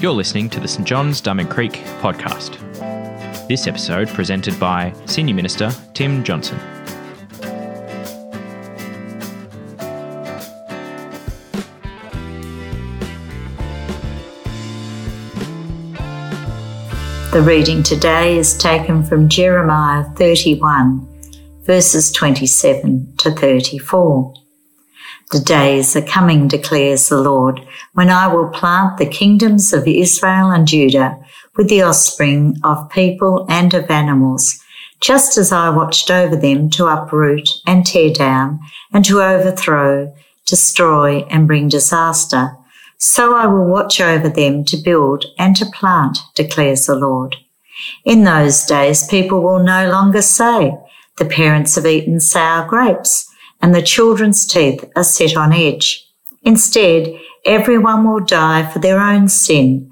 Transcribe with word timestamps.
You're 0.00 0.12
listening 0.12 0.50
to 0.50 0.58
the 0.58 0.66
St 0.66 0.84
John's 0.84 1.20
Diamond 1.20 1.50
Creek 1.50 1.74
podcast. 2.00 2.58
This 3.46 3.68
episode 3.68 4.08
presented 4.08 4.58
by 4.58 4.92
Senior 5.06 5.34
Minister 5.34 5.70
Tim 5.94 6.24
Johnson. 6.24 6.58
The 17.30 17.42
reading 17.44 17.84
today 17.84 18.36
is 18.36 18.58
taken 18.58 19.04
from 19.04 19.28
Jeremiah 19.28 20.04
31, 20.16 21.06
verses 21.64 22.10
27 22.10 23.14
to 23.18 23.30
34. 23.30 24.41
The 25.32 25.40
days 25.40 25.96
are 25.96 26.02
coming, 26.02 26.46
declares 26.46 27.08
the 27.08 27.20
Lord, 27.20 27.60
when 27.94 28.10
I 28.10 28.26
will 28.32 28.48
plant 28.48 28.98
the 28.98 29.06
kingdoms 29.06 29.72
of 29.72 29.88
Israel 29.88 30.50
and 30.50 30.68
Judah 30.68 31.18
with 31.56 31.68
the 31.68 31.82
offspring 31.82 32.56
of 32.62 32.90
people 32.90 33.46
and 33.48 33.74
of 33.74 33.90
animals, 33.90 34.60
just 35.00 35.36
as 35.38 35.50
I 35.50 35.70
watched 35.70 36.10
over 36.10 36.36
them 36.36 36.70
to 36.70 36.86
uproot 36.86 37.48
and 37.66 37.84
tear 37.84 38.12
down 38.12 38.60
and 38.92 39.04
to 39.06 39.22
overthrow, 39.22 40.14
destroy 40.46 41.20
and 41.30 41.46
bring 41.46 41.68
disaster 41.68 42.56
so 43.04 43.34
I 43.34 43.46
will 43.46 43.66
watch 43.66 44.00
over 44.00 44.28
them 44.28 44.64
to 44.66 44.76
build 44.76 45.24
and 45.36 45.56
to 45.56 45.66
plant, 45.66 46.18
declares 46.36 46.86
the 46.86 46.94
Lord. 46.94 47.34
In 48.04 48.22
those 48.22 48.64
days, 48.64 49.08
people 49.08 49.42
will 49.42 49.58
no 49.58 49.90
longer 49.90 50.22
say, 50.22 50.72
the 51.18 51.24
parents 51.24 51.74
have 51.74 51.84
eaten 51.84 52.20
sour 52.20 52.64
grapes 52.68 53.28
and 53.62 53.74
the 53.74 53.80
children's 53.80 54.46
teeth 54.46 54.84
are 54.96 55.04
set 55.04 55.36
on 55.36 55.52
edge. 55.52 56.06
Instead, 56.42 57.14
everyone 57.46 58.04
will 58.04 58.20
die 58.20 58.70
for 58.70 58.80
their 58.80 59.00
own 59.00 59.28
sin. 59.28 59.88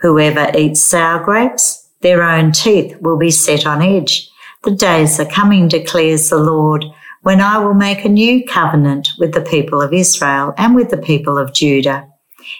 Whoever 0.00 0.50
eats 0.54 0.82
sour 0.82 1.24
grapes, 1.24 1.88
their 2.00 2.22
own 2.22 2.52
teeth 2.52 2.96
will 3.00 3.16
be 3.16 3.30
set 3.30 3.64
on 3.66 3.80
edge. 3.80 4.28
The 4.64 4.72
days 4.72 5.18
are 5.20 5.24
coming, 5.24 5.68
declares 5.68 6.28
the 6.28 6.38
Lord, 6.38 6.84
when 7.22 7.40
I 7.40 7.58
will 7.58 7.74
make 7.74 8.04
a 8.04 8.08
new 8.08 8.44
covenant 8.44 9.08
with 9.18 9.32
the 9.32 9.40
people 9.40 9.80
of 9.80 9.94
Israel 9.94 10.52
and 10.58 10.74
with 10.74 10.90
the 10.90 10.98
people 10.98 11.38
of 11.38 11.54
Judah. 11.54 12.06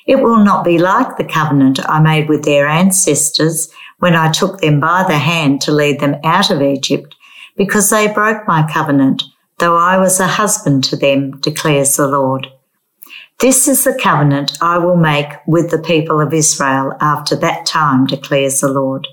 It 0.07 0.17
will 0.17 0.43
not 0.43 0.65
be 0.65 0.79
like 0.79 1.17
the 1.17 1.25
covenant 1.25 1.79
I 1.87 2.01
made 2.01 2.29
with 2.29 2.45
their 2.45 2.67
ancestors 2.67 3.71
when 3.99 4.15
I 4.15 4.33
took 4.33 4.61
them 4.61 4.81
by 4.81 5.05
the 5.07 5.19
hand 5.19 5.61
to 5.63 5.73
lead 5.73 6.01
them 6.01 6.17
out 6.25 6.51
of 6.51 6.63
Egypt, 6.63 7.15
because 7.57 7.91
they 7.91 8.13
broke 8.13 8.47
my 8.49 8.67
covenant, 8.73 9.23
though 9.59 9.77
I 9.77 9.99
was 9.99 10.21
a 10.21 10.27
husband 10.27 10.85
to 10.85 10.97
them, 10.97 11.41
declares 11.41 11.97
the 11.97 12.09
Lord. 12.09 12.49
This 13.41 13.69
is 13.69 13.85
the 13.85 13.99
covenant 14.01 14.57
I 14.61 14.79
will 14.79 14.97
make 14.97 15.29
with 15.47 15.71
the 15.71 15.79
people 15.79 16.21
of 16.21 16.33
Israel 16.33 16.93
after 17.01 17.37
that 17.37 17.67
time, 17.67 18.07
declares 18.07 18.61
the 18.61 18.69
Lord. 18.69 19.07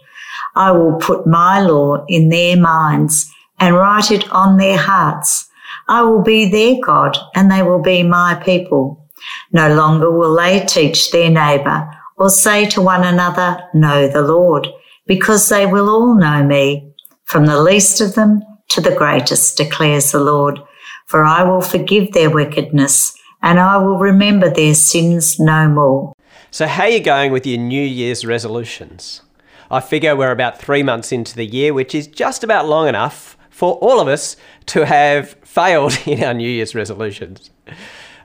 I 0.56 0.72
will 0.72 0.96
put 0.96 1.26
my 1.26 1.62
law 1.62 2.06
in 2.08 2.30
their 2.30 2.58
minds 2.58 3.32
and 3.60 3.76
write 3.76 4.12
it 4.12 4.32
on 4.32 4.58
their 4.58 4.78
hearts. 4.78 5.50
I 5.88 6.04
will 6.04 6.22
be 6.22 6.50
their 6.50 6.78
God 6.84 7.18
and 7.36 7.52
they 7.52 7.64
will 7.64 7.82
be 7.82 8.04
my 8.04 8.36
people. 8.36 9.08
No 9.52 9.74
longer 9.74 10.12
will 10.12 10.36
they 10.36 10.66
teach 10.66 11.12
their 11.12 11.30
neighbour 11.30 11.90
or 12.18 12.30
say 12.30 12.66
to 12.70 12.82
one 12.82 13.04
another, 13.04 13.64
Know 13.74 14.08
the 14.08 14.22
Lord, 14.22 14.68
because 15.08 15.50
they 15.50 15.66
will 15.66 15.90
all 15.90 16.16
know 16.16 16.44
me, 16.44 16.94
from 17.26 17.46
the 17.46 17.62
least 17.62 18.02
of 18.02 18.16
them 18.16 18.44
to 18.74 18.82
the 18.82 18.96
greatest, 18.96 19.58
declares 19.58 20.12
the 20.12 20.20
Lord. 20.20 20.60
For 21.06 21.24
I 21.24 21.44
will 21.44 21.62
forgive 21.62 22.12
their 22.12 22.30
wickedness 22.30 23.18
and 23.42 23.60
I 23.60 23.78
will 23.78 23.98
remember 23.98 24.50
their 24.50 24.74
sins 24.74 25.40
no 25.40 25.68
more. 25.68 26.14
So, 26.52 26.68
how 26.68 26.84
are 26.84 26.90
you 26.90 27.00
going 27.00 27.32
with 27.32 27.46
your 27.46 27.58
New 27.58 27.84
Year's 27.84 28.26
resolutions? 28.26 29.22
I 29.70 29.80
figure 29.80 30.16
we're 30.16 30.32
about 30.32 30.60
three 30.60 30.84
months 30.84 31.12
into 31.12 31.36
the 31.36 31.46
year, 31.46 31.74
which 31.74 31.96
is 31.96 32.08
just 32.08 32.44
about 32.44 32.68
long 32.68 32.88
enough 32.88 33.38
for 33.50 33.76
all 33.76 34.00
of 34.00 34.08
us 34.08 34.36
to 34.68 34.86
have 34.86 35.36
failed 35.44 35.98
in 36.06 36.24
our 36.24 36.34
New 36.34 36.50
Year's 36.50 36.76
resolutions. 36.76 37.50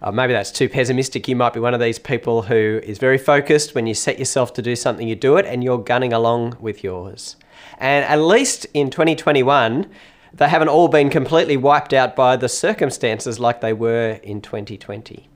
Uh, 0.02 0.12
maybe 0.12 0.32
that's 0.32 0.50
too 0.50 0.68
pessimistic. 0.68 1.26
You 1.28 1.36
might 1.36 1.52
be 1.52 1.60
one 1.60 1.72
of 1.72 1.80
these 1.80 1.98
people 1.98 2.42
who 2.42 2.80
is 2.82 2.98
very 2.98 3.18
focused. 3.18 3.74
When 3.74 3.86
you 3.86 3.94
set 3.94 4.18
yourself 4.18 4.52
to 4.54 4.62
do 4.62 4.76
something, 4.76 5.08
you 5.08 5.14
do 5.14 5.36
it 5.36 5.46
and 5.46 5.64
you're 5.64 5.78
gunning 5.78 6.12
along 6.12 6.56
with 6.60 6.84
yours. 6.84 7.36
And 7.78 8.04
at 8.04 8.20
least 8.20 8.66
in 8.74 8.90
2021, 8.90 9.86
they 10.32 10.48
haven't 10.48 10.68
all 10.68 10.88
been 10.88 11.10
completely 11.10 11.56
wiped 11.56 11.92
out 11.92 12.16
by 12.16 12.36
the 12.36 12.48
circumstances 12.48 13.38
like 13.38 13.60
they 13.60 13.72
were 13.72 14.20
in 14.22 14.40
2020. 14.40 15.28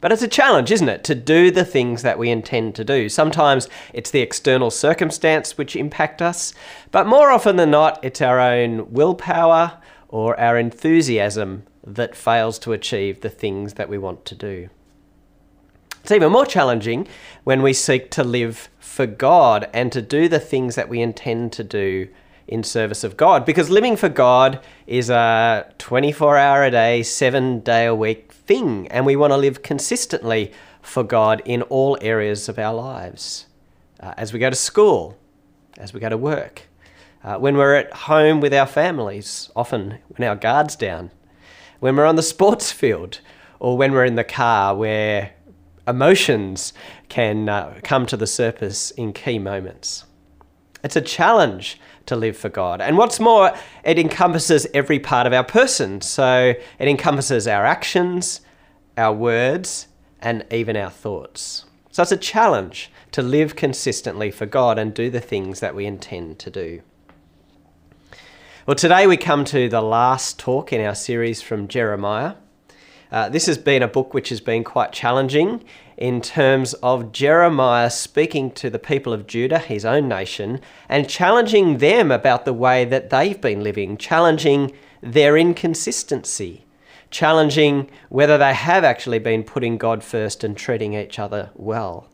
But 0.00 0.12
it's 0.12 0.22
a 0.22 0.28
challenge, 0.28 0.70
isn't 0.70 0.88
it, 0.88 1.04
to 1.04 1.14
do 1.14 1.50
the 1.50 1.64
things 1.64 2.02
that 2.02 2.18
we 2.18 2.30
intend 2.30 2.74
to 2.76 2.84
do? 2.84 3.08
Sometimes 3.08 3.68
it's 3.92 4.10
the 4.10 4.20
external 4.20 4.70
circumstance 4.70 5.58
which 5.58 5.76
impact 5.76 6.22
us, 6.22 6.54
but 6.90 7.06
more 7.06 7.30
often 7.30 7.56
than 7.56 7.70
not, 7.70 8.02
it's 8.02 8.22
our 8.22 8.40
own 8.40 8.90
willpower 8.92 9.78
or 10.08 10.38
our 10.40 10.56
enthusiasm 10.56 11.64
that 11.86 12.16
fails 12.16 12.58
to 12.60 12.72
achieve 12.72 13.20
the 13.20 13.30
things 13.30 13.74
that 13.74 13.88
we 13.88 13.98
want 13.98 14.24
to 14.26 14.34
do. 14.34 14.70
It's 16.02 16.12
even 16.12 16.32
more 16.32 16.46
challenging 16.46 17.06
when 17.44 17.62
we 17.62 17.74
seek 17.74 18.10
to 18.12 18.24
live 18.24 18.70
for 18.78 19.06
God 19.06 19.68
and 19.74 19.92
to 19.92 20.00
do 20.00 20.28
the 20.28 20.40
things 20.40 20.74
that 20.74 20.88
we 20.88 21.02
intend 21.02 21.52
to 21.52 21.64
do 21.64 22.08
in 22.50 22.64
service 22.64 23.04
of 23.04 23.16
God. 23.16 23.46
Because 23.46 23.70
living 23.70 23.96
for 23.96 24.08
God 24.08 24.60
is 24.86 25.08
a 25.08 25.72
24 25.78 26.36
hour 26.36 26.64
a 26.64 26.70
day, 26.70 27.02
seven 27.02 27.60
day 27.60 27.86
a 27.86 27.94
week 27.94 28.32
thing. 28.32 28.88
And 28.88 29.06
we 29.06 29.16
want 29.16 29.32
to 29.32 29.36
live 29.36 29.62
consistently 29.62 30.52
for 30.82 31.04
God 31.04 31.40
in 31.44 31.62
all 31.62 31.96
areas 32.00 32.48
of 32.48 32.58
our 32.58 32.74
lives. 32.74 33.46
Uh, 34.00 34.14
as 34.16 34.32
we 34.32 34.38
go 34.38 34.50
to 34.50 34.56
school, 34.56 35.16
as 35.78 35.94
we 35.94 36.00
go 36.00 36.08
to 36.08 36.16
work, 36.16 36.62
uh, 37.22 37.36
when 37.36 37.56
we're 37.56 37.76
at 37.76 37.92
home 37.92 38.40
with 38.40 38.52
our 38.52 38.66
families, 38.66 39.50
often 39.54 39.98
when 40.08 40.28
our 40.28 40.36
guard's 40.36 40.74
down, 40.74 41.10
when 41.78 41.96
we're 41.96 42.06
on 42.06 42.16
the 42.16 42.22
sports 42.34 42.72
field 42.72 43.20
or 43.60 43.78
when 43.78 43.92
we're 43.92 44.04
in 44.04 44.16
the 44.16 44.24
car 44.24 44.74
where 44.74 45.32
emotions 45.86 46.72
can 47.08 47.48
uh, 47.48 47.78
come 47.84 48.06
to 48.06 48.16
the 48.16 48.26
surface 48.26 48.90
in 48.92 49.12
key 49.12 49.38
moments. 49.38 50.04
It's 50.82 50.96
a 50.96 51.00
challenge 51.00 51.78
to 52.10 52.16
live 52.16 52.36
for 52.36 52.48
God. 52.48 52.80
And 52.80 52.98
what's 52.98 53.20
more, 53.20 53.54
it 53.84 53.98
encompasses 53.98 54.66
every 54.74 54.98
part 54.98 55.28
of 55.28 55.32
our 55.32 55.44
person. 55.44 56.00
So 56.00 56.54
it 56.78 56.88
encompasses 56.88 57.46
our 57.46 57.64
actions, 57.64 58.40
our 58.98 59.12
words, 59.12 59.86
and 60.20 60.44
even 60.50 60.76
our 60.76 60.90
thoughts. 60.90 61.66
So 61.92 62.02
it's 62.02 62.12
a 62.12 62.16
challenge 62.16 62.90
to 63.12 63.22
live 63.22 63.54
consistently 63.54 64.32
for 64.32 64.44
God 64.44 64.76
and 64.76 64.92
do 64.92 65.08
the 65.08 65.20
things 65.20 65.60
that 65.60 65.74
we 65.74 65.86
intend 65.86 66.40
to 66.40 66.50
do. 66.50 66.82
Well, 68.66 68.74
today 68.74 69.06
we 69.06 69.16
come 69.16 69.44
to 69.46 69.68
the 69.68 69.80
last 69.80 70.36
talk 70.36 70.72
in 70.72 70.80
our 70.80 70.96
series 70.96 71.40
from 71.40 71.68
Jeremiah. 71.68 72.34
Uh, 73.12 73.28
this 73.28 73.46
has 73.46 73.56
been 73.56 73.84
a 73.84 73.88
book 73.88 74.14
which 74.14 74.30
has 74.30 74.40
been 74.40 74.64
quite 74.64 74.92
challenging 74.92 75.64
in 76.00 76.22
terms 76.22 76.72
of 76.82 77.12
Jeremiah 77.12 77.90
speaking 77.90 78.50
to 78.52 78.70
the 78.70 78.78
people 78.78 79.12
of 79.12 79.26
Judah, 79.26 79.58
his 79.58 79.84
own 79.84 80.08
nation, 80.08 80.60
and 80.88 81.08
challenging 81.08 81.76
them 81.76 82.10
about 82.10 82.46
the 82.46 82.54
way 82.54 82.86
that 82.86 83.10
they've 83.10 83.38
been 83.38 83.62
living, 83.62 83.98
challenging 83.98 84.72
their 85.02 85.36
inconsistency, 85.36 86.64
challenging 87.10 87.90
whether 88.08 88.38
they 88.38 88.54
have 88.54 88.82
actually 88.82 89.18
been 89.18 89.44
putting 89.44 89.76
God 89.76 90.02
first 90.02 90.42
and 90.42 90.56
treating 90.56 90.94
each 90.94 91.18
other 91.18 91.50
well, 91.54 92.08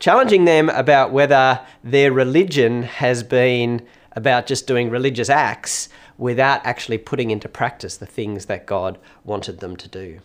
challenging 0.00 0.44
them 0.44 0.68
about 0.68 1.12
whether 1.12 1.60
their 1.84 2.10
religion 2.10 2.82
has 2.82 3.22
been 3.22 3.86
about 4.16 4.46
just 4.46 4.66
doing 4.66 4.90
religious 4.90 5.30
acts 5.30 5.88
without 6.18 6.64
actually 6.66 6.98
putting 6.98 7.30
into 7.30 7.48
practice 7.48 7.96
the 7.96 8.06
things 8.06 8.46
that 8.46 8.66
God 8.66 8.98
wanted 9.24 9.60
them 9.60 9.76
to 9.76 9.88
do. 9.88 10.20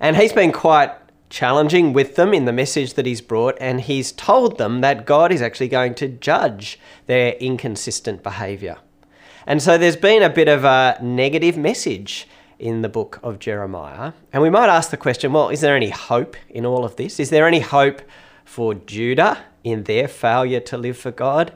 And 0.00 0.16
he's 0.16 0.32
been 0.32 0.52
quite 0.52 0.92
challenging 1.30 1.92
with 1.92 2.16
them 2.16 2.32
in 2.32 2.44
the 2.44 2.52
message 2.52 2.94
that 2.94 3.06
he's 3.06 3.20
brought, 3.20 3.56
and 3.60 3.80
he's 3.80 4.12
told 4.12 4.58
them 4.58 4.80
that 4.80 5.06
God 5.06 5.32
is 5.32 5.42
actually 5.42 5.68
going 5.68 5.94
to 5.96 6.08
judge 6.08 6.78
their 7.06 7.32
inconsistent 7.34 8.22
behavior. 8.22 8.78
And 9.46 9.62
so 9.62 9.78
there's 9.78 9.96
been 9.96 10.22
a 10.22 10.30
bit 10.30 10.48
of 10.48 10.64
a 10.64 10.98
negative 11.02 11.56
message 11.56 12.28
in 12.58 12.82
the 12.82 12.88
book 12.88 13.20
of 13.22 13.38
Jeremiah. 13.38 14.12
And 14.32 14.42
we 14.42 14.50
might 14.50 14.68
ask 14.68 14.90
the 14.90 14.96
question 14.96 15.32
well, 15.32 15.48
is 15.48 15.60
there 15.60 15.76
any 15.76 15.90
hope 15.90 16.36
in 16.50 16.66
all 16.66 16.84
of 16.84 16.96
this? 16.96 17.20
Is 17.20 17.30
there 17.30 17.46
any 17.46 17.60
hope 17.60 18.02
for 18.44 18.74
Judah 18.74 19.38
in 19.64 19.84
their 19.84 20.08
failure 20.08 20.60
to 20.60 20.76
live 20.76 20.96
for 20.96 21.10
God? 21.10 21.52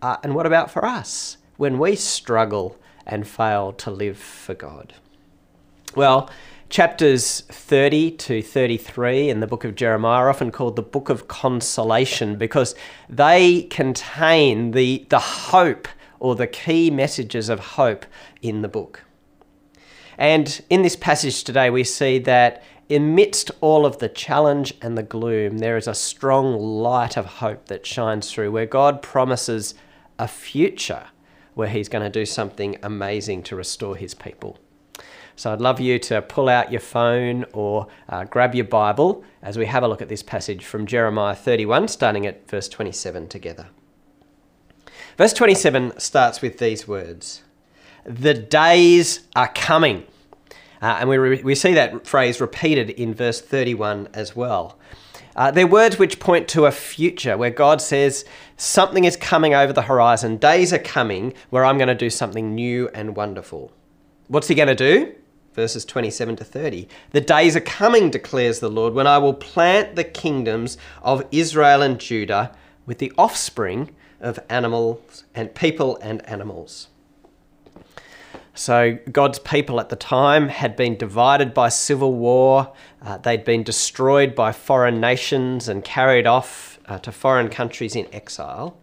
Uh, 0.00 0.16
and 0.22 0.34
what 0.34 0.46
about 0.46 0.70
for 0.70 0.84
us 0.84 1.36
when 1.56 1.78
we 1.78 1.96
struggle 1.96 2.78
and 3.06 3.26
fail 3.26 3.72
to 3.72 3.90
live 3.90 4.18
for 4.18 4.54
God? 4.54 4.94
Well, 5.94 6.30
chapters 6.70 7.40
30 7.48 8.12
to 8.12 8.40
33 8.40 9.28
in 9.28 9.40
the 9.40 9.46
book 9.48 9.64
of 9.64 9.74
Jeremiah 9.74 10.20
are 10.20 10.30
often 10.30 10.52
called 10.52 10.76
the 10.76 10.82
book 10.82 11.08
of 11.08 11.26
consolation 11.26 12.36
because 12.36 12.76
they 13.08 13.62
contain 13.64 14.70
the, 14.70 15.04
the 15.10 15.18
hope 15.18 15.88
or 16.20 16.36
the 16.36 16.46
key 16.46 16.88
messages 16.88 17.48
of 17.48 17.58
hope 17.58 18.06
in 18.40 18.62
the 18.62 18.68
book. 18.68 19.02
And 20.16 20.62
in 20.70 20.82
this 20.82 20.94
passage 20.94 21.42
today, 21.42 21.70
we 21.70 21.82
see 21.82 22.20
that 22.20 22.62
amidst 22.88 23.50
all 23.60 23.84
of 23.84 23.98
the 23.98 24.08
challenge 24.08 24.72
and 24.80 24.96
the 24.96 25.02
gloom, 25.02 25.58
there 25.58 25.76
is 25.76 25.88
a 25.88 25.94
strong 25.94 26.54
light 26.56 27.16
of 27.16 27.26
hope 27.26 27.66
that 27.66 27.84
shines 27.84 28.30
through 28.30 28.52
where 28.52 28.66
God 28.66 29.02
promises 29.02 29.74
a 30.20 30.28
future 30.28 31.08
where 31.54 31.68
He's 31.68 31.88
going 31.88 32.04
to 32.04 32.10
do 32.10 32.26
something 32.26 32.78
amazing 32.80 33.42
to 33.44 33.56
restore 33.56 33.96
His 33.96 34.14
people. 34.14 34.58
So 35.36 35.52
I'd 35.52 35.60
love 35.60 35.80
you 35.80 35.98
to 36.00 36.20
pull 36.20 36.48
out 36.48 36.70
your 36.70 36.80
phone 36.82 37.46
or 37.52 37.86
uh, 38.08 38.24
grab 38.24 38.54
your 38.54 38.66
Bible 38.66 39.24
as 39.42 39.56
we 39.56 39.66
have 39.66 39.82
a 39.82 39.88
look 39.88 40.02
at 40.02 40.08
this 40.08 40.22
passage 40.22 40.64
from 40.64 40.86
Jeremiah 40.86 41.34
31, 41.34 41.88
starting 41.88 42.26
at 42.26 42.46
verse 42.48 42.68
27 42.68 43.28
together. 43.28 43.68
Verse 45.16 45.32
27 45.32 45.98
starts 45.98 46.42
with 46.42 46.58
these 46.58 46.86
words 46.86 47.42
The 48.04 48.34
days 48.34 49.20
are 49.34 49.48
coming. 49.48 50.04
Uh, 50.82 50.96
and 51.00 51.08
we, 51.08 51.18
re- 51.18 51.42
we 51.42 51.54
see 51.54 51.74
that 51.74 52.06
phrase 52.06 52.40
repeated 52.40 52.90
in 52.90 53.14
verse 53.14 53.40
31 53.40 54.08
as 54.14 54.34
well. 54.34 54.78
Uh, 55.36 55.50
they're 55.50 55.66
words 55.66 55.98
which 55.98 56.20
point 56.20 56.48
to 56.48 56.66
a 56.66 56.72
future 56.72 57.36
where 57.36 57.50
God 57.50 57.80
says, 57.80 58.24
Something 58.56 59.04
is 59.04 59.16
coming 59.16 59.54
over 59.54 59.72
the 59.72 59.82
horizon. 59.82 60.36
Days 60.36 60.72
are 60.72 60.78
coming 60.78 61.32
where 61.48 61.64
I'm 61.64 61.78
going 61.78 61.88
to 61.88 61.94
do 61.94 62.10
something 62.10 62.54
new 62.54 62.88
and 62.94 63.16
wonderful. 63.16 63.72
What's 64.30 64.46
he 64.46 64.54
going 64.54 64.68
to 64.68 64.76
do? 64.76 65.12
Verses 65.54 65.84
27 65.84 66.36
to 66.36 66.44
30. 66.44 66.86
The 67.10 67.20
days 67.20 67.56
are 67.56 67.60
coming, 67.60 68.10
declares 68.10 68.60
the 68.60 68.70
Lord, 68.70 68.94
when 68.94 69.08
I 69.08 69.18
will 69.18 69.34
plant 69.34 69.96
the 69.96 70.04
kingdoms 70.04 70.78
of 71.02 71.24
Israel 71.32 71.82
and 71.82 71.98
Judah 71.98 72.54
with 72.86 72.98
the 72.98 73.12
offspring 73.18 73.92
of 74.20 74.38
animals 74.48 75.24
and 75.34 75.52
people 75.52 75.96
and 75.96 76.24
animals. 76.28 76.86
So, 78.54 78.98
God's 79.10 79.40
people 79.40 79.80
at 79.80 79.88
the 79.88 79.96
time 79.96 80.48
had 80.48 80.76
been 80.76 80.96
divided 80.96 81.52
by 81.52 81.68
civil 81.68 82.12
war. 82.12 82.72
Uh, 83.02 83.18
they'd 83.18 83.44
been 83.44 83.64
destroyed 83.64 84.36
by 84.36 84.52
foreign 84.52 85.00
nations 85.00 85.66
and 85.66 85.82
carried 85.82 86.28
off 86.28 86.78
uh, 86.86 87.00
to 87.00 87.10
foreign 87.10 87.48
countries 87.48 87.96
in 87.96 88.06
exile. 88.14 88.76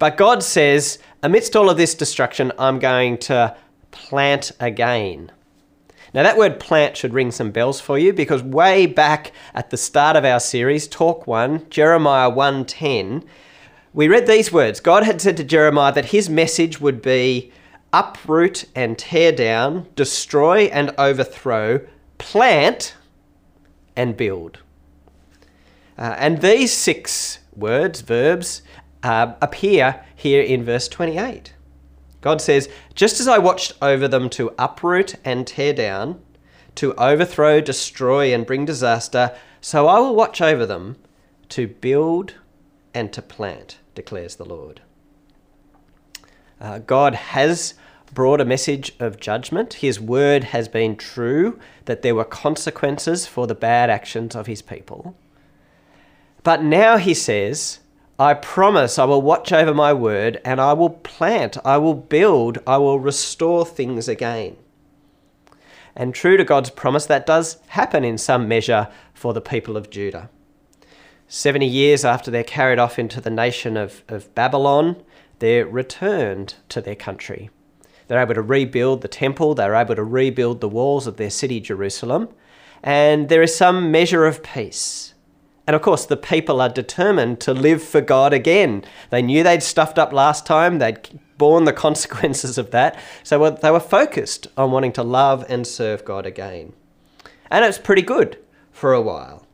But 0.00 0.16
God 0.16 0.42
says, 0.42 0.98
amidst 1.22 1.54
all 1.54 1.70
of 1.70 1.76
this 1.76 1.94
destruction, 1.94 2.50
I'm 2.58 2.80
going 2.80 3.18
to 3.18 3.56
plant 3.94 4.50
again. 4.58 5.30
Now, 6.12 6.22
that 6.24 6.36
word 6.36 6.60
plant 6.60 6.96
should 6.96 7.14
ring 7.14 7.30
some 7.30 7.50
bells 7.50 7.80
for 7.80 7.98
you 7.98 8.12
because 8.12 8.42
way 8.42 8.86
back 8.86 9.32
at 9.54 9.70
the 9.70 9.76
start 9.76 10.16
of 10.16 10.24
our 10.24 10.40
series, 10.40 10.86
Talk 10.86 11.26
1, 11.26 11.70
Jeremiah 11.70 12.30
1:10, 12.30 13.24
we 13.92 14.08
read 14.08 14.26
these 14.26 14.52
words. 14.52 14.80
God 14.80 15.04
had 15.04 15.20
said 15.20 15.36
to 15.38 15.44
Jeremiah 15.44 15.92
that 15.92 16.06
his 16.06 16.28
message 16.28 16.80
would 16.80 17.00
be 17.00 17.52
uproot 17.92 18.64
and 18.74 18.98
tear 18.98 19.32
down, 19.32 19.86
destroy 19.94 20.64
and 20.64 20.92
overthrow, 20.98 21.80
plant 22.18 22.94
and 23.96 24.16
build. 24.16 24.58
Uh, 25.96 26.16
and 26.18 26.42
these 26.42 26.72
six 26.72 27.38
words, 27.56 28.00
verbs, 28.00 28.62
uh, 29.04 29.34
appear 29.40 30.04
here 30.14 30.42
in 30.42 30.64
verse 30.64 30.88
28. 30.88 31.53
God 32.24 32.40
says, 32.40 32.70
Just 32.94 33.20
as 33.20 33.28
I 33.28 33.36
watched 33.36 33.74
over 33.82 34.08
them 34.08 34.30
to 34.30 34.54
uproot 34.58 35.16
and 35.26 35.46
tear 35.46 35.74
down, 35.74 36.22
to 36.76 36.94
overthrow, 36.94 37.60
destroy, 37.60 38.32
and 38.34 38.46
bring 38.46 38.64
disaster, 38.64 39.36
so 39.60 39.88
I 39.88 39.98
will 39.98 40.16
watch 40.16 40.40
over 40.40 40.64
them 40.64 40.96
to 41.50 41.68
build 41.68 42.36
and 42.94 43.12
to 43.12 43.20
plant, 43.20 43.76
declares 43.94 44.36
the 44.36 44.46
Lord. 44.46 44.80
Uh, 46.58 46.78
God 46.78 47.14
has 47.14 47.74
brought 48.14 48.40
a 48.40 48.46
message 48.46 48.94
of 48.98 49.20
judgment. 49.20 49.74
His 49.74 50.00
word 50.00 50.44
has 50.44 50.66
been 50.66 50.96
true, 50.96 51.58
that 51.84 52.00
there 52.00 52.14
were 52.14 52.24
consequences 52.24 53.26
for 53.26 53.46
the 53.46 53.54
bad 53.54 53.90
actions 53.90 54.34
of 54.34 54.46
his 54.46 54.62
people. 54.62 55.14
But 56.42 56.62
now 56.62 56.96
he 56.96 57.12
says, 57.12 57.80
I 58.18 58.34
promise 58.34 58.96
I 58.96 59.04
will 59.06 59.22
watch 59.22 59.52
over 59.52 59.74
my 59.74 59.92
word 59.92 60.40
and 60.44 60.60
I 60.60 60.72
will 60.72 60.90
plant, 60.90 61.56
I 61.64 61.78
will 61.78 61.94
build, 61.94 62.58
I 62.64 62.76
will 62.76 63.00
restore 63.00 63.66
things 63.66 64.08
again. 64.08 64.56
And 65.96 66.14
true 66.14 66.36
to 66.36 66.44
God's 66.44 66.70
promise, 66.70 67.06
that 67.06 67.26
does 67.26 67.58
happen 67.68 68.04
in 68.04 68.18
some 68.18 68.46
measure 68.46 68.88
for 69.12 69.32
the 69.32 69.40
people 69.40 69.76
of 69.76 69.90
Judah. 69.90 70.30
70 71.26 71.66
years 71.66 72.04
after 72.04 72.30
they're 72.30 72.44
carried 72.44 72.78
off 72.78 72.98
into 72.98 73.20
the 73.20 73.30
nation 73.30 73.76
of, 73.76 74.04
of 74.08 74.32
Babylon, 74.36 75.02
they're 75.40 75.66
returned 75.66 76.54
to 76.68 76.80
their 76.80 76.94
country. 76.94 77.50
They're 78.06 78.22
able 78.22 78.34
to 78.34 78.42
rebuild 78.42 79.00
the 79.00 79.08
temple, 79.08 79.54
they're 79.54 79.74
able 79.74 79.96
to 79.96 80.04
rebuild 80.04 80.60
the 80.60 80.68
walls 80.68 81.08
of 81.08 81.16
their 81.16 81.30
city, 81.30 81.58
Jerusalem, 81.58 82.28
and 82.82 83.28
there 83.28 83.42
is 83.42 83.56
some 83.56 83.90
measure 83.90 84.26
of 84.26 84.42
peace. 84.42 85.13
And 85.66 85.74
of 85.74 85.82
course, 85.82 86.04
the 86.04 86.16
people 86.16 86.60
are 86.60 86.68
determined 86.68 87.40
to 87.40 87.54
live 87.54 87.82
for 87.82 88.00
God 88.00 88.32
again. 88.32 88.84
They 89.10 89.22
knew 89.22 89.42
they'd 89.42 89.62
stuffed 89.62 89.98
up 89.98 90.12
last 90.12 90.44
time, 90.44 90.78
they'd 90.78 91.20
borne 91.38 91.64
the 91.64 91.72
consequences 91.86 92.58
of 92.58 92.70
that, 92.70 92.98
so 93.22 93.50
they 93.50 93.70
were 93.70 93.80
focused 93.80 94.46
on 94.56 94.70
wanting 94.70 94.92
to 94.92 95.02
love 95.02 95.44
and 95.48 95.66
serve 95.66 96.04
God 96.04 96.26
again. 96.26 96.74
And 97.50 97.64
it's 97.64 97.78
pretty 97.78 98.02
good 98.02 98.38
for 98.72 98.92
a 98.92 99.00
while. 99.00 99.46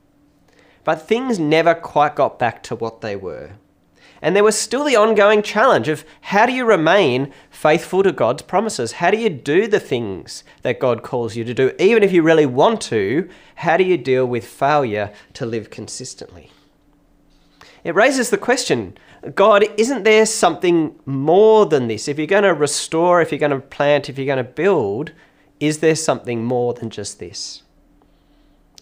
But 0.84 1.02
things 1.02 1.38
never 1.38 1.74
quite 1.74 2.16
got 2.16 2.38
back 2.38 2.62
to 2.64 2.74
what 2.74 3.00
they 3.00 3.14
were. 3.14 3.52
And 4.22 4.37
there 4.37 4.44
was 4.44 4.58
still 4.58 4.84
the 4.84 4.96
ongoing 4.96 5.43
challenge 5.43 5.88
of 5.88 6.05
how 6.20 6.44
do 6.44 6.52
you 6.52 6.64
remain 6.64 7.32
faithful 7.50 8.02
to 8.02 8.12
God's 8.12 8.43
promises? 8.43 8.93
How 8.93 9.11
do 9.11 9.17
you 9.17 9.31
do 9.31 9.67
the 9.67 9.81
things 9.81 10.44
that 10.62 10.78
God 10.78 11.02
calls 11.02 11.37
you 11.37 11.44
to 11.44 11.55
do? 11.55 11.72
Even 11.78 12.02
if 12.02 12.12
you 12.12 12.22
really 12.22 12.46
want 12.46 12.81
to, 12.82 13.28
how 13.56 13.76
do 13.76 13.84
you 13.84 13.96
deal 13.96 14.26
with 14.26 14.46
failure 14.46 15.12
to 15.34 15.46
live 15.46 15.70
consistently? 15.70 16.50
It 17.82 17.94
raises 17.94 18.28
the 18.31 18.38
question 18.38 18.96
God, 19.34 19.64
isn't 19.76 20.05
there 20.05 20.25
something 20.25 20.99
more 21.05 21.66
than 21.66 21.88
this? 21.88 22.08
If 22.08 22.19
you're 22.19 22.26
going 22.26 22.44
to 22.44 22.55
restore, 22.55 23.20
if 23.20 23.31
you're 23.31 23.38
going 23.38 23.52
to 23.52 23.61
plant, 23.61 24.08
if 24.08 24.16
you're 24.16 24.26
going 24.26 24.38
to 24.38 24.44
build, 24.44 25.12
is 25.61 25.78
there 25.78 25.94
something 25.94 26.43
more 26.43 26.73
than 26.73 26.88
just 26.88 27.19
this? 27.19 27.62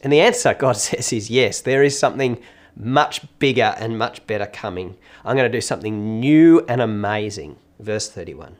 And 0.03 0.13
the 0.13 0.21
answer, 0.21 0.55
God 0.55 0.73
says, 0.77 1.13
is 1.13 1.31
yes, 1.31 1.61
there 1.61 1.83
is 1.83 1.99
something 1.99 2.41
much 2.79 3.23
bigger 3.39 3.75
and 3.79 3.99
much 3.99 4.27
better 4.27 4.47
coming. 4.47 4.97
I'm 5.25 5.37
going 5.37 5.51
to 5.51 5.57
do 5.57 5.61
something 5.61 6.21
new 6.21 6.65
and 6.69 6.81
amazing. 6.81 7.57
Verse 7.79 8.09
31. 8.09 8.57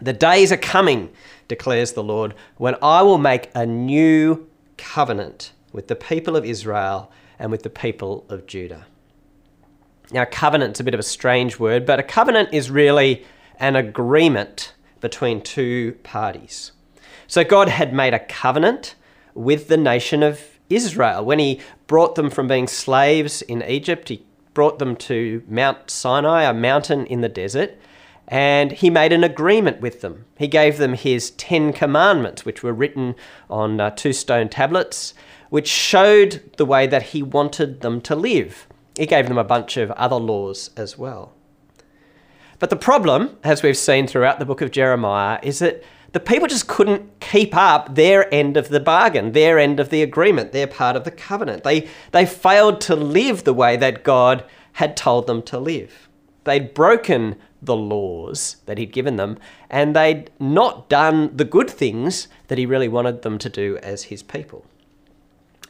The 0.00 0.12
days 0.12 0.50
are 0.52 0.56
coming, 0.56 1.10
declares 1.48 1.92
the 1.92 2.02
Lord, 2.02 2.34
when 2.56 2.76
I 2.82 3.02
will 3.02 3.18
make 3.18 3.50
a 3.54 3.66
new 3.66 4.48
covenant 4.76 5.52
with 5.72 5.88
the 5.88 5.96
people 5.96 6.36
of 6.36 6.44
Israel 6.44 7.10
and 7.38 7.50
with 7.50 7.62
the 7.62 7.70
people 7.70 8.24
of 8.28 8.46
Judah. 8.46 8.86
Now, 10.10 10.24
covenant's 10.24 10.80
a 10.80 10.84
bit 10.84 10.94
of 10.94 11.00
a 11.00 11.04
strange 11.04 11.58
word, 11.58 11.86
but 11.86 11.98
a 11.98 12.02
covenant 12.02 12.50
is 12.52 12.70
really 12.70 13.24
an 13.58 13.76
agreement 13.76 14.74
between 15.00 15.40
two 15.40 15.92
parties. 16.02 16.72
So, 17.26 17.42
God 17.42 17.68
had 17.68 17.92
made 17.92 18.14
a 18.14 18.18
covenant 18.18 18.94
with 19.34 19.68
the 19.68 19.76
nation 19.76 20.22
of 20.22 20.53
Israel. 20.74 21.24
When 21.24 21.38
he 21.38 21.60
brought 21.86 22.14
them 22.14 22.30
from 22.30 22.48
being 22.48 22.66
slaves 22.66 23.42
in 23.42 23.62
Egypt, 23.62 24.08
he 24.08 24.24
brought 24.54 24.78
them 24.78 24.96
to 24.96 25.42
Mount 25.48 25.90
Sinai, 25.90 26.44
a 26.44 26.54
mountain 26.54 27.06
in 27.06 27.20
the 27.20 27.28
desert, 27.28 27.76
and 28.28 28.72
he 28.72 28.88
made 28.88 29.12
an 29.12 29.24
agreement 29.24 29.80
with 29.80 30.00
them. 30.00 30.24
He 30.38 30.48
gave 30.48 30.78
them 30.78 30.94
his 30.94 31.30
Ten 31.32 31.72
Commandments, 31.72 32.44
which 32.44 32.62
were 32.62 32.72
written 32.72 33.16
on 33.50 33.80
uh, 33.80 33.90
two 33.90 34.12
stone 34.12 34.48
tablets, 34.48 35.12
which 35.50 35.68
showed 35.68 36.50
the 36.56 36.64
way 36.64 36.86
that 36.86 37.02
he 37.02 37.22
wanted 37.22 37.80
them 37.80 38.00
to 38.02 38.14
live. 38.14 38.66
He 38.96 39.06
gave 39.06 39.28
them 39.28 39.38
a 39.38 39.44
bunch 39.44 39.76
of 39.76 39.90
other 39.92 40.16
laws 40.16 40.70
as 40.76 40.96
well. 40.96 41.32
But 42.58 42.70
the 42.70 42.76
problem, 42.76 43.36
as 43.42 43.62
we've 43.62 43.76
seen 43.76 44.06
throughout 44.06 44.38
the 44.38 44.46
book 44.46 44.60
of 44.60 44.70
Jeremiah, 44.70 45.38
is 45.42 45.58
that 45.58 45.82
the 46.14 46.20
people 46.20 46.46
just 46.46 46.68
couldn't 46.68 47.18
keep 47.18 47.56
up 47.56 47.96
their 47.96 48.32
end 48.32 48.56
of 48.56 48.68
the 48.68 48.78
bargain, 48.78 49.32
their 49.32 49.58
end 49.58 49.80
of 49.80 49.90
the 49.90 50.00
agreement, 50.00 50.52
their 50.52 50.68
part 50.68 50.94
of 50.94 51.02
the 51.02 51.10
covenant. 51.10 51.64
They, 51.64 51.88
they 52.12 52.24
failed 52.24 52.80
to 52.82 52.94
live 52.94 53.42
the 53.42 53.52
way 53.52 53.76
that 53.76 54.04
God 54.04 54.44
had 54.74 54.96
told 54.96 55.26
them 55.26 55.42
to 55.42 55.58
live. 55.58 56.08
They'd 56.44 56.72
broken 56.72 57.34
the 57.60 57.74
laws 57.74 58.58
that 58.66 58.78
He'd 58.78 58.92
given 58.92 59.16
them, 59.16 59.38
and 59.68 59.96
they'd 59.96 60.30
not 60.38 60.88
done 60.88 61.36
the 61.36 61.44
good 61.44 61.68
things 61.68 62.28
that 62.46 62.58
He 62.58 62.64
really 62.64 62.88
wanted 62.88 63.22
them 63.22 63.36
to 63.38 63.48
do 63.48 63.78
as 63.78 64.04
His 64.04 64.22
people. 64.22 64.64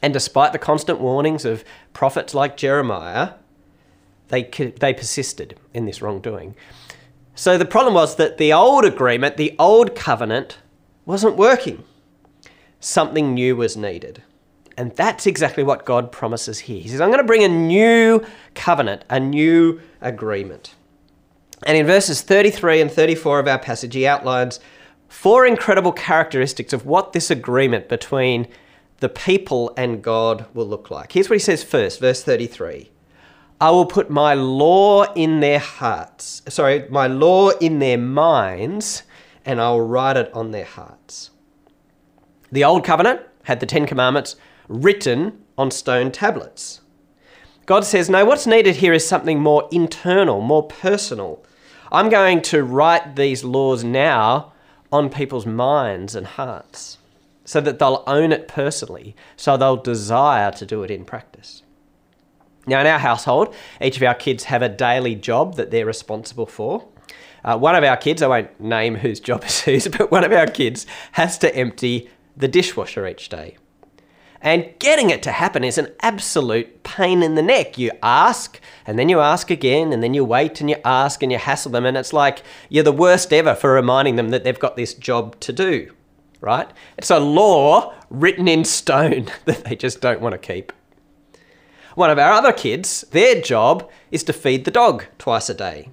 And 0.03 0.13
despite 0.13 0.51
the 0.51 0.59
constant 0.59 0.99
warnings 0.99 1.43
of 1.45 1.63
prophets 1.93 2.35
like 2.35 2.55
Jeremiah, 2.55 3.33
they, 4.27 4.43
they 4.43 4.93
persisted 4.93 5.57
in 5.73 5.85
this 5.85 6.03
wrongdoing. 6.03 6.55
So 7.35 7.57
the 7.57 7.65
problem 7.65 7.93
was 7.93 8.15
that 8.15 8.37
the 8.37 8.53
old 8.53 8.85
agreement, 8.85 9.35
the 9.35 9.55
old 9.59 9.93
covenant, 9.93 10.57
wasn't 11.05 11.35
working. 11.35 11.83
Something 12.79 13.33
new 13.33 13.57
was 13.57 13.75
needed. 13.75 14.23
And 14.77 14.95
that's 14.95 15.27
exactly 15.27 15.63
what 15.63 15.85
God 15.85 16.11
promises 16.11 16.59
here. 16.59 16.81
He 16.81 16.89
says, 16.89 17.01
I'm 17.01 17.09
going 17.09 17.19
to 17.19 17.27
bring 17.27 17.43
a 17.43 17.49
new 17.49 18.25
covenant, 18.55 19.03
a 19.09 19.19
new 19.19 19.81
agreement. 20.01 20.75
And 21.65 21.77
in 21.77 21.85
verses 21.85 22.21
33 22.21 22.81
and 22.81 22.91
34 22.91 23.39
of 23.39 23.47
our 23.47 23.59
passage, 23.59 23.93
he 23.93 24.07
outlines 24.07 24.59
four 25.07 25.45
incredible 25.45 25.91
characteristics 25.91 26.73
of 26.73 26.85
what 26.85 27.13
this 27.13 27.29
agreement 27.29 27.89
between 27.89 28.47
the 28.99 29.09
people 29.09 29.73
and 29.77 30.01
God 30.01 30.45
will 30.53 30.65
look 30.65 30.89
like. 30.89 31.11
Here's 31.11 31.29
what 31.29 31.35
he 31.35 31.39
says 31.39 31.63
first, 31.63 31.99
verse 31.99 32.23
33. 32.23 32.91
I 33.59 33.71
will 33.71 33.85
put 33.85 34.09
my 34.09 34.33
law 34.33 35.03
in 35.13 35.39
their 35.39 35.59
hearts, 35.59 36.41
sorry, 36.49 36.87
my 36.89 37.07
law 37.07 37.51
in 37.51 37.79
their 37.79 37.97
minds, 37.97 39.03
and 39.45 39.61
I'll 39.61 39.79
write 39.79 40.17
it 40.17 40.33
on 40.33 40.51
their 40.51 40.65
hearts. 40.65 41.31
The 42.51 42.65
Old 42.65 42.83
Covenant 42.83 43.21
had 43.43 43.61
the 43.61 43.65
Ten 43.65 43.85
Commandments 43.85 44.35
written 44.67 45.43
on 45.57 45.71
stone 45.71 46.11
tablets. 46.11 46.81
God 47.65 47.85
says, 47.85 48.09
No, 48.09 48.25
what's 48.25 48.45
needed 48.45 48.77
here 48.77 48.93
is 48.93 49.07
something 49.07 49.39
more 49.39 49.67
internal, 49.71 50.41
more 50.41 50.67
personal. 50.67 51.43
I'm 51.91 52.09
going 52.09 52.41
to 52.43 52.63
write 52.63 53.15
these 53.15 53.43
laws 53.43 53.83
now 53.83 54.51
on 54.91 55.09
people's 55.09 55.45
minds 55.45 56.13
and 56.13 56.27
hearts 56.27 56.97
so 57.45 57.61
that 57.61 57.79
they'll 57.79 58.03
own 58.07 58.31
it 58.31 58.47
personally, 58.47 59.15
so 59.37 59.55
they'll 59.55 59.77
desire 59.77 60.51
to 60.51 60.65
do 60.65 60.83
it 60.83 60.91
in 60.91 61.05
practice. 61.05 61.63
Now, 62.67 62.81
in 62.81 62.87
our 62.87 62.99
household, 62.99 63.53
each 63.81 63.97
of 63.97 64.03
our 64.03 64.15
kids 64.15 64.45
have 64.45 64.61
a 64.61 64.69
daily 64.69 65.15
job 65.15 65.55
that 65.55 65.71
they're 65.71 65.85
responsible 65.85 66.45
for. 66.45 66.87
Uh, 67.43 67.57
one 67.57 67.75
of 67.75 67.83
our 67.83 67.97
kids, 67.97 68.23
I 68.23 68.27
won't 68.27 68.59
name 68.59 68.95
whose 68.95 69.19
job 69.19 69.43
is 69.45 69.61
whose, 69.61 69.87
but 69.87 70.11
one 70.11 70.23
of 70.23 70.31
our 70.31 70.47
kids 70.47 70.85
has 71.13 71.37
to 71.39 71.55
empty 71.55 72.09
the 72.35 72.47
dishwasher 72.47 73.07
each 73.07 73.29
day. 73.29 73.57
And 74.41 74.73
getting 74.77 75.09
it 75.09 75.23
to 75.23 75.31
happen 75.31 75.63
is 75.63 75.77
an 75.77 75.87
absolute 76.01 76.83
pain 76.83 77.23
in 77.23 77.35
the 77.35 77.41
neck. 77.41 77.77
You 77.77 77.91
ask, 78.03 78.59
and 78.85 78.99
then 78.99 79.09
you 79.09 79.19
ask 79.19 79.49
again, 79.49 79.91
and 79.91 80.03
then 80.03 80.13
you 80.13 80.23
wait 80.23 80.61
and 80.61 80.69
you 80.69 80.75
ask 80.85 81.23
and 81.23 81.31
you 81.31 81.37
hassle 81.37 81.71
them, 81.71 81.85
and 81.85 81.97
it's 81.97 82.13
like 82.13 82.43
you're 82.69 82.83
the 82.83 82.91
worst 82.91 83.33
ever 83.33 83.55
for 83.55 83.73
reminding 83.73 84.17
them 84.17 84.29
that 84.29 84.43
they've 84.43 84.59
got 84.59 84.75
this 84.75 84.93
job 84.93 85.39
to 85.39 85.53
do, 85.53 85.91
right? 86.41 86.69
It's 86.97 87.09
a 87.09 87.19
law 87.19 87.93
written 88.09 88.47
in 88.47 88.65
stone 88.65 89.31
that 89.45 89.63
they 89.63 89.75
just 89.75 90.01
don't 90.01 90.21
want 90.21 90.33
to 90.33 90.37
keep. 90.39 90.71
One 91.95 92.09
of 92.09 92.19
our 92.19 92.33
other 92.33 92.51
kids, 92.51 93.05
their 93.11 93.39
job 93.41 93.89
is 94.11 94.23
to 94.23 94.33
feed 94.33 94.65
the 94.65 94.71
dog 94.71 95.05
twice 95.17 95.49
a 95.49 95.53
day. 95.53 95.89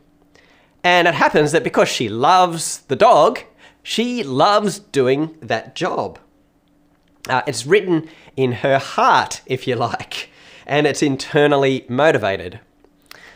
And 0.82 1.06
it 1.06 1.14
happens 1.14 1.52
that 1.52 1.62
because 1.62 1.88
she 1.88 2.09
loves 2.09 2.78
the 2.88 2.97
dog, 2.97 3.40
she 3.85 4.25
loves 4.25 4.80
doing 4.80 5.37
that 5.40 5.76
job. 5.76 6.18
Uh, 7.28 7.42
it's 7.47 7.66
written 7.66 8.09
in 8.37 8.50
her 8.50 8.78
heart, 8.78 9.42
if 9.47 9.68
you 9.68 9.76
like, 9.76 10.28
and 10.66 10.88
it's 10.88 11.04
internally 11.04 11.87
motivated. 11.88 12.59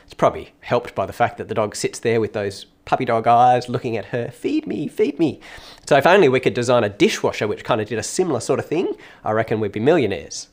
It's 0.05 0.15
probably 0.15 0.53
helped 0.63 0.97
by 0.97 1.07
the 1.07 1.13
fact 1.13 1.39
that 1.39 1.47
the 1.47 1.55
dog 1.55 1.77
sits 1.77 2.01
there 2.01 2.21
with 2.21 2.33
those 2.33 2.65
puppy 2.85 3.05
dog 3.05 3.29
eyes 3.29 3.69
looking 3.69 3.97
at 3.97 4.07
her, 4.07 4.33
feed 4.33 4.67
me, 4.67 4.89
feed 4.89 5.21
me. 5.21 5.39
So 5.87 5.97
if 5.97 6.07
only 6.07 6.29
we 6.29 6.41
could 6.41 6.55
design 6.55 6.83
a 6.83 6.89
dishwasher 6.89 7.47
which 7.47 7.63
kind 7.63 7.81
of 7.81 7.89
did 7.89 7.99
a 7.99 8.03
similar 8.03 8.41
sort 8.41 8.59
of 8.59 8.67
thing, 8.67 8.93
I 9.25 9.31
reckon 9.31 9.61
we'd 9.61 9.71
be 9.71 9.79
millionaires. 9.79 10.49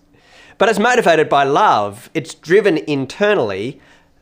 But 0.57 0.69
it's 0.69 0.79
motivated 0.79 1.29
by 1.29 1.43
love, 1.43 2.09
it's 2.13 2.33
driven 2.33 2.77
internally, 2.77 3.81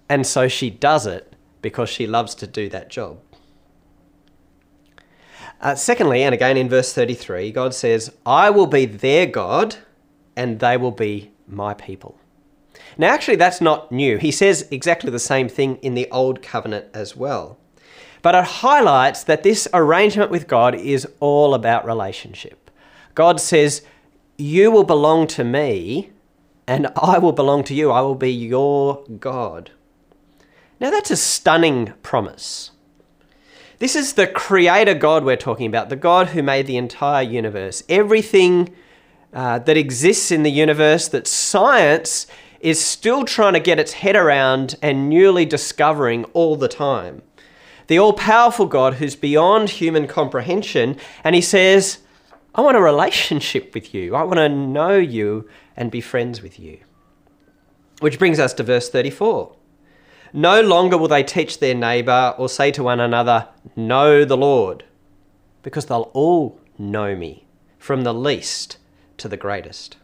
and 0.09 0.25
so 0.25 0.47
she 0.47 0.69
does 0.69 1.05
it 1.05 1.35
because 1.61 1.89
she 1.89 2.07
loves 2.07 2.35
to 2.35 2.47
do 2.47 2.69
that 2.69 2.89
job. 2.89 3.19
Uh, 5.61 5.75
secondly, 5.75 6.23
and 6.23 6.33
again 6.33 6.57
in 6.57 6.67
verse 6.67 6.91
33, 6.93 7.51
God 7.51 7.73
says, 7.73 8.11
I 8.25 8.50
will 8.50 8.65
be 8.65 8.85
their 8.85 9.27
God 9.27 9.75
and 10.35 10.59
they 10.59 10.75
will 10.75 10.91
be 10.91 11.31
my 11.47 11.73
people. 11.73 12.17
Now, 12.97 13.13
actually, 13.13 13.35
that's 13.35 13.61
not 13.61 13.91
new. 13.91 14.17
He 14.17 14.31
says 14.31 14.67
exactly 14.71 15.11
the 15.11 15.19
same 15.19 15.47
thing 15.47 15.77
in 15.77 15.93
the 15.93 16.09
Old 16.11 16.41
Covenant 16.41 16.88
as 16.93 17.15
well. 17.15 17.57
But 18.21 18.35
it 18.35 18.43
highlights 18.43 19.23
that 19.23 19.43
this 19.43 19.67
arrangement 19.73 20.31
with 20.31 20.47
God 20.47 20.75
is 20.75 21.07
all 21.19 21.53
about 21.53 21.85
relationship. 21.85 22.69
God 23.15 23.39
says, 23.39 23.83
You 24.38 24.71
will 24.71 24.83
belong 24.83 25.27
to 25.27 25.43
me, 25.43 26.11
and 26.71 26.87
I 26.95 27.19
will 27.19 27.33
belong 27.33 27.65
to 27.65 27.73
you. 27.73 27.91
I 27.91 27.99
will 27.99 28.15
be 28.15 28.31
your 28.31 29.03
God. 29.19 29.71
Now, 30.79 30.89
that's 30.89 31.11
a 31.11 31.17
stunning 31.17 31.93
promise. 32.01 32.71
This 33.79 33.93
is 33.93 34.13
the 34.13 34.25
creator 34.25 34.93
God 34.93 35.25
we're 35.25 35.35
talking 35.35 35.67
about, 35.67 35.89
the 35.89 35.97
God 35.97 36.29
who 36.29 36.41
made 36.41 36.67
the 36.67 36.77
entire 36.77 37.23
universe. 37.23 37.83
Everything 37.89 38.73
uh, 39.33 39.59
that 39.59 39.75
exists 39.75 40.31
in 40.31 40.43
the 40.43 40.49
universe 40.49 41.09
that 41.09 41.27
science 41.27 42.25
is 42.61 42.79
still 42.79 43.25
trying 43.25 43.53
to 43.53 43.59
get 43.59 43.77
its 43.77 43.91
head 43.91 44.15
around 44.15 44.77
and 44.81 45.09
newly 45.09 45.45
discovering 45.45 46.23
all 46.31 46.55
the 46.55 46.69
time. 46.69 47.21
The 47.87 47.99
all 47.99 48.13
powerful 48.13 48.65
God 48.65 48.93
who's 48.93 49.17
beyond 49.17 49.71
human 49.71 50.07
comprehension, 50.07 50.95
and 51.25 51.35
He 51.35 51.41
says, 51.41 51.97
I 52.55 52.61
want 52.61 52.77
a 52.77 52.81
relationship 52.81 53.73
with 53.73 53.93
you. 53.93 54.15
I 54.15 54.23
want 54.23 54.37
to 54.37 54.47
know 54.47 54.97
you 54.97 55.49
and 55.81 55.89
be 55.89 56.00
friends 56.00 56.43
with 56.43 56.59
you. 56.59 56.77
Which 58.01 58.19
brings 58.19 58.39
us 58.39 58.53
to 58.53 58.63
verse 58.63 58.88
34. 58.88 59.55
No 60.31 60.61
longer 60.61 60.95
will 60.95 61.07
they 61.07 61.23
teach 61.23 61.57
their 61.57 61.73
neighbor 61.73 62.35
or 62.38 62.47
say 62.47 62.69
to 62.73 62.83
one 62.83 63.00
another, 63.00 63.47
Know 63.75 64.23
the 64.23 64.38
Lord, 64.38 64.83
because 65.63 65.88
they'll 65.88 66.11
all 66.13 66.59
know 66.77 67.15
me, 67.15 67.47
from 67.79 68.03
the 68.03 68.13
least 68.13 68.77
to 69.17 69.27
the 69.27 69.38
greatest. 69.38 69.97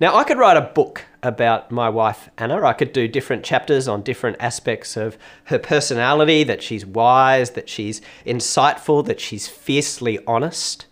Now, 0.00 0.16
I 0.16 0.24
could 0.24 0.38
write 0.38 0.56
a 0.56 0.62
book 0.62 1.04
about 1.22 1.70
my 1.70 1.90
wife 1.90 2.30
Anna. 2.38 2.64
I 2.64 2.72
could 2.72 2.94
do 2.94 3.06
different 3.06 3.44
chapters 3.44 3.88
on 3.88 4.02
different 4.02 4.38
aspects 4.40 4.96
of 4.96 5.18
her 5.44 5.58
personality 5.58 6.44
that 6.44 6.62
she's 6.62 6.86
wise, 6.86 7.50
that 7.50 7.68
she's 7.68 8.00
insightful, 8.24 9.04
that 9.04 9.20
she's 9.20 9.48
fiercely 9.48 10.18
honest. 10.26 10.86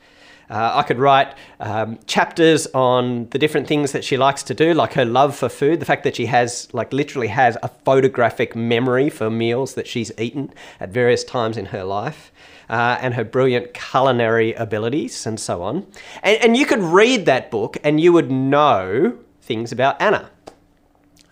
Uh, 0.50 0.72
I 0.74 0.82
could 0.82 0.98
write 0.98 1.34
um, 1.60 1.98
chapters 2.06 2.66
on 2.74 3.28
the 3.28 3.38
different 3.38 3.68
things 3.68 3.92
that 3.92 4.04
she 4.04 4.16
likes 4.16 4.42
to 4.44 4.54
do, 4.54 4.74
like 4.74 4.94
her 4.94 5.04
love 5.04 5.36
for 5.36 5.48
food, 5.48 5.78
the 5.78 5.84
fact 5.84 6.02
that 6.02 6.16
she 6.16 6.26
has, 6.26 6.68
like, 6.72 6.92
literally 6.92 7.28
has 7.28 7.56
a 7.62 7.68
photographic 7.68 8.56
memory 8.56 9.08
for 9.10 9.30
meals 9.30 9.74
that 9.74 9.86
she's 9.86 10.10
eaten 10.18 10.52
at 10.80 10.88
various 10.90 11.22
times 11.22 11.56
in 11.56 11.66
her 11.66 11.84
life. 11.84 12.32
Uh, 12.68 12.96
and 13.00 13.14
her 13.14 13.24
brilliant 13.24 13.74
culinary 13.74 14.54
abilities, 14.54 15.26
and 15.26 15.40
so 15.40 15.60
on. 15.60 15.84
And, 16.22 16.40
and 16.40 16.56
you 16.56 16.64
could 16.64 16.78
read 16.78 17.26
that 17.26 17.50
book 17.50 17.76
and 17.82 18.00
you 18.00 18.12
would 18.12 18.30
know 18.30 19.18
things 19.42 19.72
about 19.72 20.00
Anna. 20.00 20.30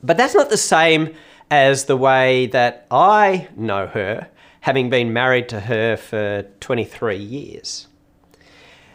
But 0.02 0.16
that's 0.16 0.34
not 0.34 0.50
the 0.50 0.56
same 0.56 1.14
as 1.50 1.84
the 1.84 1.96
way 1.96 2.46
that 2.46 2.86
I 2.90 3.46
know 3.56 3.86
her, 3.86 4.28
having 4.60 4.90
been 4.90 5.12
married 5.12 5.48
to 5.50 5.60
her 5.60 5.96
for 5.96 6.42
23 6.58 7.16
years. 7.16 7.87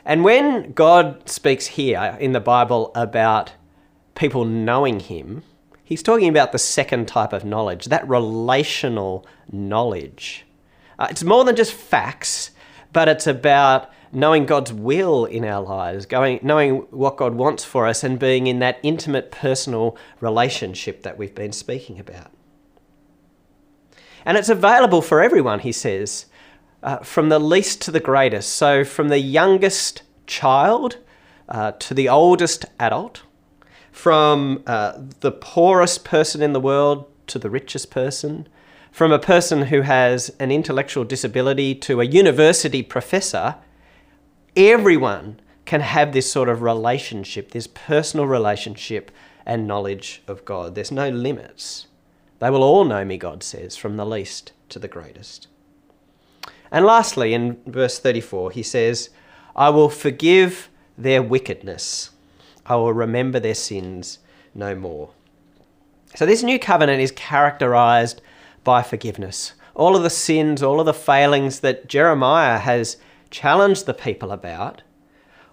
And 0.05 0.23
when 0.23 0.73
God 0.73 1.29
speaks 1.29 1.65
here 1.67 2.17
in 2.19 2.33
the 2.33 2.39
Bible 2.39 2.91
about 2.93 3.53
people 4.15 4.45
knowing 4.45 4.99
Him, 4.99 5.43
He's 5.83 6.03
talking 6.03 6.29
about 6.29 6.51
the 6.51 6.59
second 6.59 7.07
type 7.07 7.33
of 7.33 7.45
knowledge, 7.45 7.85
that 7.85 8.07
relational 8.07 9.25
knowledge. 9.51 10.45
Uh, 10.97 11.07
it's 11.09 11.23
more 11.23 11.43
than 11.45 11.55
just 11.55 11.73
facts, 11.73 12.51
but 12.93 13.07
it's 13.07 13.27
about 13.27 13.91
knowing 14.11 14.45
God's 14.45 14.71
will 14.71 15.25
in 15.25 15.43
our 15.43 15.61
lives, 15.61 16.05
going, 16.05 16.39
knowing 16.41 16.77
what 16.91 17.17
God 17.17 17.35
wants 17.35 17.63
for 17.63 17.87
us, 17.87 18.03
and 18.03 18.19
being 18.19 18.47
in 18.47 18.59
that 18.59 18.79
intimate 18.83 19.31
personal 19.31 19.97
relationship 20.21 21.03
that 21.03 21.17
we've 21.17 21.35
been 21.35 21.51
speaking 21.51 21.99
about. 21.99 22.31
And 24.25 24.37
it's 24.37 24.49
available 24.49 25.01
for 25.01 25.21
everyone, 25.21 25.59
he 25.59 25.71
says 25.71 26.27
uh, 26.83 26.97
from 26.97 27.29
the 27.29 27.39
least 27.39 27.81
to 27.81 27.91
the 27.91 27.99
greatest. 27.99 28.51
So, 28.51 28.83
from 28.83 29.07
the 29.07 29.19
youngest 29.19 30.03
child 30.27 30.97
uh, 31.49 31.71
to 31.71 31.93
the 31.93 32.09
oldest 32.09 32.65
adult, 32.79 33.23
from 33.91 34.63
uh, 34.67 34.93
the 35.21 35.31
poorest 35.31 36.03
person 36.03 36.41
in 36.41 36.53
the 36.53 36.59
world 36.59 37.05
to 37.27 37.39
the 37.39 37.49
richest 37.49 37.89
person, 37.89 38.47
from 38.91 39.11
a 39.11 39.19
person 39.19 39.63
who 39.63 39.81
has 39.81 40.29
an 40.39 40.51
intellectual 40.51 41.03
disability 41.03 41.73
to 41.73 42.01
a 42.01 42.05
university 42.05 42.83
professor, 42.83 43.55
everyone 44.55 45.39
can 45.65 45.81
have 45.81 46.11
this 46.11 46.31
sort 46.31 46.49
of 46.49 46.61
relationship, 46.61 47.51
this 47.51 47.67
personal 47.67 48.27
relationship 48.27 49.09
and 49.45 49.67
knowledge 49.67 50.21
of 50.27 50.45
God. 50.45 50.75
There's 50.75 50.91
no 50.91 51.09
limits. 51.09 51.87
They 52.39 52.49
will 52.49 52.63
all 52.63 52.83
know 52.83 53.05
me, 53.05 53.17
God 53.17 53.41
says, 53.41 53.77
from 53.77 53.95
the 53.95 54.05
least 54.05 54.51
to 54.69 54.79
the 54.79 54.87
greatest. 54.87 55.47
And 56.73 56.85
lastly, 56.85 57.35
in 57.35 57.57
verse 57.67 57.99
34, 57.99 58.49
he 58.51 58.63
says, 58.63 59.11
I 59.55 59.69
will 59.69 59.89
forgive 59.89 60.69
their 60.97 61.21
wickedness, 61.21 62.09
I 62.65 62.75
will 62.75 62.93
remember 62.93 63.39
their 63.39 63.55
sins 63.55 64.19
no 64.55 64.73
more. 64.75 65.11
So, 66.15 66.25
this 66.25 66.43
new 66.43 66.57
covenant 66.59 67.01
is 67.01 67.11
characterized 67.11 68.21
by 68.63 68.81
forgiveness. 68.81 69.53
All 69.75 69.95
of 69.95 70.03
the 70.03 70.09
sins, 70.09 70.61
all 70.61 70.79
of 70.79 70.85
the 70.85 70.93
failings 70.93 71.59
that 71.59 71.87
Jeremiah 71.87 72.57
has 72.57 72.97
challenged 73.29 73.85
the 73.85 73.93
people 73.93 74.31
about, 74.31 74.81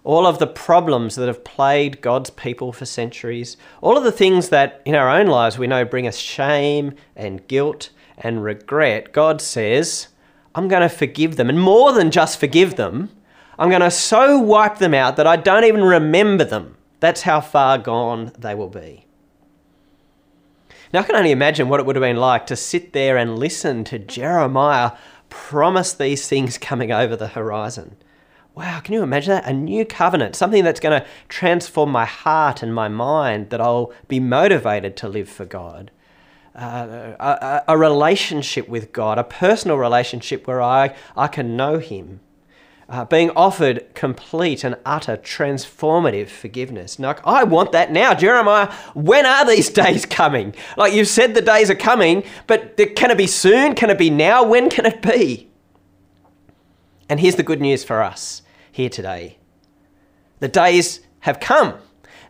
all 0.05 0.27
of 0.27 0.39
the 0.39 0.47
problems 0.47 1.17
that 1.17 1.27
have 1.27 1.45
plagued 1.45 2.01
God's 2.01 2.31
people 2.31 2.73
for 2.73 2.87
centuries, 2.87 3.57
all 3.83 3.97
of 3.99 4.05
the 4.05 4.13
things 4.13 4.49
that 4.51 4.81
in 4.87 4.95
our 4.95 5.11
own 5.11 5.27
lives 5.27 5.59
we 5.59 5.67
know 5.67 5.85
bring 5.85 6.07
us 6.07 6.17
shame 6.17 6.95
and 7.15 7.47
guilt 7.47 7.91
and 8.17 8.43
regret, 8.45 9.13
God 9.13 9.41
says, 9.41 10.09
I'm 10.55 10.69
going 10.69 10.83
to 10.83 10.89
forgive 10.89 11.37
them. 11.37 11.49
And 11.49 11.61
more 11.61 11.93
than 11.93 12.11
just 12.11 12.41
forgive 12.41 12.77
them, 12.77 13.11
I'm 13.59 13.69
going 13.69 13.83
to 13.83 13.91
so 13.91 14.39
wipe 14.39 14.79
them 14.79 14.95
out 14.95 15.17
that 15.17 15.27
I 15.27 15.37
don't 15.37 15.65
even 15.65 15.85
remember 15.85 16.45
them. 16.45 16.77
That's 17.01 17.23
how 17.23 17.41
far 17.41 17.79
gone 17.79 18.33
they 18.39 18.55
will 18.55 18.69
be. 18.69 19.07
Now, 20.93 21.01
I 21.01 21.03
can 21.05 21.15
only 21.15 21.31
imagine 21.31 21.69
what 21.69 21.79
it 21.79 21.87
would 21.87 21.95
have 21.95 22.03
been 22.03 22.17
like 22.17 22.47
to 22.47 22.57
sit 22.57 22.93
there 22.93 23.17
and 23.17 23.39
listen 23.39 23.85
to 23.85 23.99
Jeremiah 23.99 24.93
promise 25.29 25.93
these 25.93 26.29
things 26.29 26.59
coming 26.59 26.93
over 26.93 27.17
the 27.17 27.29
horizon. 27.29 27.97
Wow, 28.55 28.81
can 28.81 28.95
you 28.95 29.03
imagine 29.03 29.31
that? 29.31 29.47
A 29.47 29.53
new 29.53 29.85
covenant, 29.85 30.35
something 30.35 30.65
that's 30.65 30.81
going 30.81 31.01
to 31.01 31.07
transform 31.29 31.91
my 31.91 32.05
heart 32.05 32.63
and 32.63 32.75
my 32.75 32.89
mind, 32.89 33.51
that 33.51 33.61
I'll 33.61 33.93
be 34.09 34.19
motivated 34.21 34.97
to 34.99 35.09
live 35.09 35.29
for 35.29 35.45
God. 35.45 35.93
Uh, 36.61 37.63
a, 37.67 37.79
relationship 37.79 38.69
with 38.69 38.93
God, 38.93 39.17
a 39.17 39.25
personal 39.25 39.79
relationship 39.79 40.47
where 40.47 40.61
I, 40.61 40.95
I 41.17 41.27
can 41.27 41.57
know 41.57 41.79
Him 41.79 42.21
uh, 42.91 43.05
being 43.05 43.31
offered 43.31 43.87
complete 43.95 44.65
and 44.65 44.77
utter 44.85 45.17
transformative 45.17 46.29
forgiveness. 46.29 46.99
Now, 46.99 47.17
I 47.25 47.45
want 47.45 47.73
that 47.73 47.93
now. 47.93 48.13
Jeremiah, 48.13 48.71
when 48.95 49.25
are 49.25 49.47
these 49.47 49.71
days 49.85 50.05
coming? 50.05 50.55
Like 50.77 50.93
you've 50.93 51.09
said 51.09 51.35
the 51.35 51.41
days 51.41 51.71
are 51.71 51.77
coming, 51.77 52.25
but 52.47 52.77
can 52.97 53.11
it 53.11 53.17
be 53.17 53.29
soon? 53.29 53.75
Can 53.75 53.89
it 53.89 53.99
be 53.99 54.11
now? 54.11 54.45
When 54.45 54.69
can 54.69 54.85
it 54.85 55.01
be? 55.01 55.49
And 57.09 57.21
here's 57.21 57.37
the 57.37 57.43
good 57.43 57.61
news 57.61 57.85
for 57.85 58.03
us 58.03 58.43
here 58.71 58.91
today 58.91 59.39
the 60.41 60.49
days 60.49 61.01
have 61.21 61.41
come. 61.41 61.75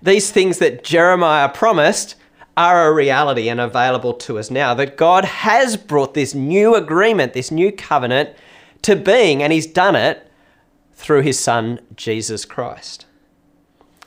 These 0.03 0.31
things 0.31 0.59
that 0.59 0.85
Jeremiah 0.85 1.49
promised 1.49 2.17
are 2.57 2.89
a 2.89 2.95
reality 2.95 3.49
and 3.49 3.61
available 3.61 4.15
to 4.15 4.39
us 4.39 4.51
now. 4.51 4.75
That 4.75 4.97
God 4.97 5.25
has 5.25 5.77
brought 5.77 6.15
this 6.15 6.35
new 6.35 6.75
agreement, 6.75 7.33
this 7.33 7.51
new 7.51 7.73
covenant 7.73 8.31
to 8.83 8.97
being, 8.97 9.43
and 9.43 9.53
He's 9.53 9.67
done 9.67 9.97
it 9.97 10.27
through 11.01 11.23
his 11.23 11.39
son, 11.39 11.81
Jesus 11.97 12.45
Christ. 12.45 13.07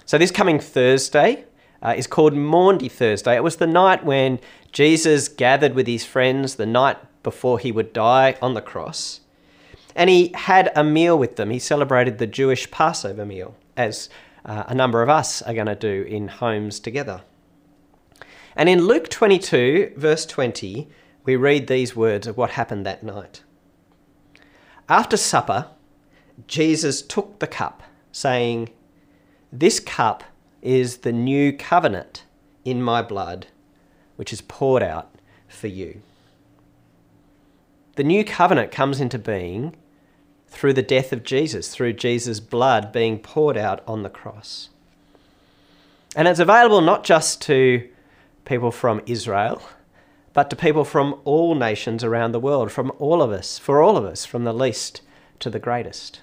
So, 0.06 0.18
this 0.18 0.32
coming 0.32 0.60
Thursday 0.60 1.46
uh, 1.82 1.96
is 1.98 2.08
called 2.08 2.34
Maundy 2.34 2.88
Thursday. 2.88 3.36
It 3.36 3.44
was 3.44 3.56
the 3.56 3.68
night 3.68 4.06
when 4.06 4.40
Jesus 4.72 5.28
gathered 5.28 5.74
with 5.74 5.88
his 5.88 6.06
friends, 6.06 6.56
the 6.56 6.66
night 6.66 6.98
before 7.24 7.58
he 7.58 7.72
would 7.72 7.94
die 7.94 8.38
on 8.42 8.54
the 8.54 8.62
cross. 8.62 9.22
And 9.96 10.10
he 10.10 10.32
had 10.36 10.72
a 10.76 10.84
meal 10.84 11.18
with 11.18 11.36
them. 11.36 11.50
He 11.50 11.60
celebrated 11.60 12.18
the 12.18 12.28
Jewish 12.28 12.70
Passover 12.70 13.26
meal, 13.26 13.56
as 13.76 14.10
uh, 14.46 14.64
a 14.68 14.76
number 14.76 15.02
of 15.02 15.10
us 15.10 15.42
are 15.42 15.54
going 15.54 15.68
to 15.68 15.76
do 15.76 16.04
in 16.04 16.28
homes 16.28 16.80
together. 16.80 17.22
And 18.56 18.70
in 18.70 18.86
Luke 18.86 19.10
22, 19.10 19.94
verse 19.96 20.26
20, 20.26 20.88
we 21.26 21.36
read 21.36 21.68
these 21.68 21.96
words 21.96 22.28
of 22.28 22.38
what 22.38 22.52
happened 22.52 22.86
that 22.86 23.04
night. 23.04 23.44
After 24.90 25.18
supper, 25.18 25.68
Jesus 26.48 27.02
took 27.02 27.40
the 27.40 27.48
cup, 27.48 27.84
saying, 28.12 28.70
This 29.52 29.80
cup 29.80 30.24
is 30.62 30.98
the 30.98 31.14
new 31.14 31.54
covenant 31.54 32.24
in 32.66 32.82
my 32.82 33.02
blood, 33.02 33.48
which 34.16 34.34
is 34.34 34.42
poured 34.42 34.84
out 34.84 35.14
for 35.48 35.68
you. 35.68 36.02
The 37.96 38.04
new 38.04 38.24
covenant 38.24 38.72
comes 38.72 39.00
into 39.00 39.20
being 39.20 39.76
through 40.48 40.74
the 40.74 40.82
death 40.82 41.12
of 41.12 41.24
Jesus, 41.24 41.70
through 41.70 41.94
Jesus' 41.94 42.40
blood 42.40 42.92
being 42.92 43.20
poured 43.20 43.58
out 43.58 43.84
on 43.88 44.04
the 44.04 44.10
cross. 44.10 44.70
And 46.16 46.28
it's 46.28 46.40
available 46.40 46.82
not 46.82 47.04
just 47.04 47.42
to 47.44 47.88
people 48.46 48.72
from 48.72 49.02
Israel, 49.06 49.62
but 50.34 50.50
to 50.50 50.56
people 50.56 50.84
from 50.84 51.20
all 51.24 51.56
nations 51.56 52.04
around 52.04 52.32
the 52.32 52.40
world, 52.40 52.72
from 52.72 52.92
all 53.00 53.22
of 53.22 53.32
us, 53.32 53.58
for 53.58 53.82
all 53.82 53.98
of 53.98 54.06
us, 54.06 54.26
from 54.26 54.44
the 54.44 54.54
least 54.54 55.02
to 55.40 55.50
the 55.50 55.60
greatest. 55.60 56.22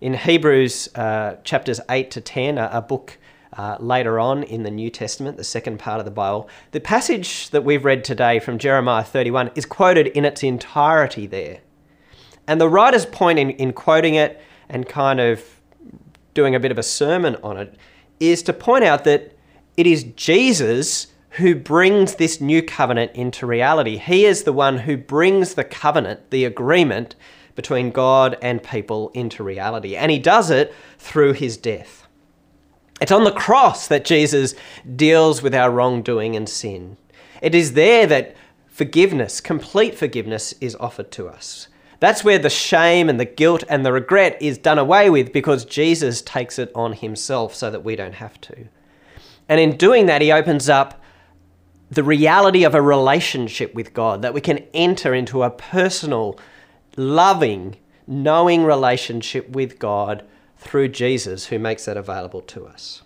In 0.00 0.14
Hebrews 0.14 0.88
uh, 0.94 1.36
chapters 1.44 1.80
8 1.88 2.10
to 2.10 2.20
10, 2.20 2.58
a, 2.58 2.70
a 2.72 2.82
book 2.82 3.18
uh, 3.56 3.76
later 3.78 4.18
on 4.18 4.42
in 4.42 4.64
the 4.64 4.70
New 4.70 4.90
Testament, 4.90 5.36
the 5.36 5.44
second 5.44 5.78
part 5.78 5.98
of 6.00 6.04
the 6.04 6.10
Bible, 6.10 6.48
the 6.72 6.80
passage 6.80 7.50
that 7.50 7.64
we've 7.64 7.84
read 7.84 8.04
today 8.04 8.40
from 8.40 8.58
Jeremiah 8.58 9.04
31 9.04 9.52
is 9.54 9.64
quoted 9.64 10.08
in 10.08 10.24
its 10.24 10.42
entirety 10.42 11.26
there. 11.26 11.60
And 12.46 12.60
the 12.60 12.68
writer's 12.68 13.06
point 13.06 13.38
in, 13.38 13.50
in 13.50 13.72
quoting 13.72 14.14
it 14.14 14.40
and 14.68 14.88
kind 14.88 15.20
of 15.20 15.42
doing 16.34 16.54
a 16.54 16.60
bit 16.60 16.72
of 16.72 16.78
a 16.78 16.82
sermon 16.82 17.36
on 17.42 17.56
it 17.56 17.76
is 18.18 18.42
to 18.42 18.52
point 18.52 18.84
out 18.84 19.04
that 19.04 19.36
it 19.76 19.86
is 19.86 20.04
Jesus 20.04 21.08
who 21.30 21.54
brings 21.54 22.14
this 22.14 22.40
new 22.40 22.62
covenant 22.62 23.12
into 23.14 23.46
reality. 23.46 23.96
He 23.96 24.24
is 24.24 24.44
the 24.44 24.52
one 24.52 24.78
who 24.78 24.96
brings 24.96 25.54
the 25.54 25.64
covenant, 25.64 26.30
the 26.30 26.44
agreement, 26.44 27.16
between 27.54 27.90
God 27.90 28.36
and 28.42 28.62
people 28.62 29.10
into 29.14 29.42
reality. 29.42 29.96
And 29.96 30.10
he 30.10 30.18
does 30.18 30.50
it 30.50 30.74
through 30.98 31.34
his 31.34 31.56
death. 31.56 32.06
It's 33.00 33.12
on 33.12 33.24
the 33.24 33.32
cross 33.32 33.88
that 33.88 34.04
Jesus 34.04 34.54
deals 34.94 35.42
with 35.42 35.54
our 35.54 35.70
wrongdoing 35.70 36.36
and 36.36 36.48
sin. 36.48 36.96
It 37.42 37.54
is 37.54 37.72
there 37.72 38.06
that 38.06 38.36
forgiveness, 38.68 39.40
complete 39.40 39.96
forgiveness, 39.96 40.54
is 40.60 40.76
offered 40.76 41.10
to 41.12 41.28
us. 41.28 41.68
That's 42.00 42.24
where 42.24 42.38
the 42.38 42.50
shame 42.50 43.08
and 43.08 43.18
the 43.18 43.24
guilt 43.24 43.64
and 43.68 43.84
the 43.84 43.92
regret 43.92 44.40
is 44.40 44.58
done 44.58 44.78
away 44.78 45.10
with 45.10 45.32
because 45.32 45.64
Jesus 45.64 46.22
takes 46.22 46.58
it 46.58 46.70
on 46.74 46.92
himself 46.92 47.54
so 47.54 47.70
that 47.70 47.84
we 47.84 47.96
don't 47.96 48.14
have 48.14 48.40
to. 48.42 48.68
And 49.48 49.60
in 49.60 49.76
doing 49.76 50.06
that, 50.06 50.22
he 50.22 50.32
opens 50.32 50.68
up 50.68 51.00
the 51.90 52.02
reality 52.02 52.64
of 52.64 52.74
a 52.74 52.82
relationship 52.82 53.74
with 53.74 53.94
God, 53.94 54.22
that 54.22 54.34
we 54.34 54.40
can 54.40 54.64
enter 54.72 55.14
into 55.14 55.42
a 55.42 55.50
personal 55.50 56.38
loving, 56.96 57.76
knowing 58.06 58.64
relationship 58.64 59.48
with 59.50 59.78
God 59.78 60.24
through 60.56 60.88
Jesus, 60.88 61.46
who 61.46 61.58
makes 61.58 61.84
that 61.84 61.96
available 61.96 62.40
to 62.42 62.66
us. 62.66 63.02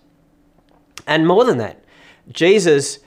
And 1.05 1.27
more 1.27 1.43
than 1.43 1.57
that, 1.57 1.83
Jesus 2.31 2.99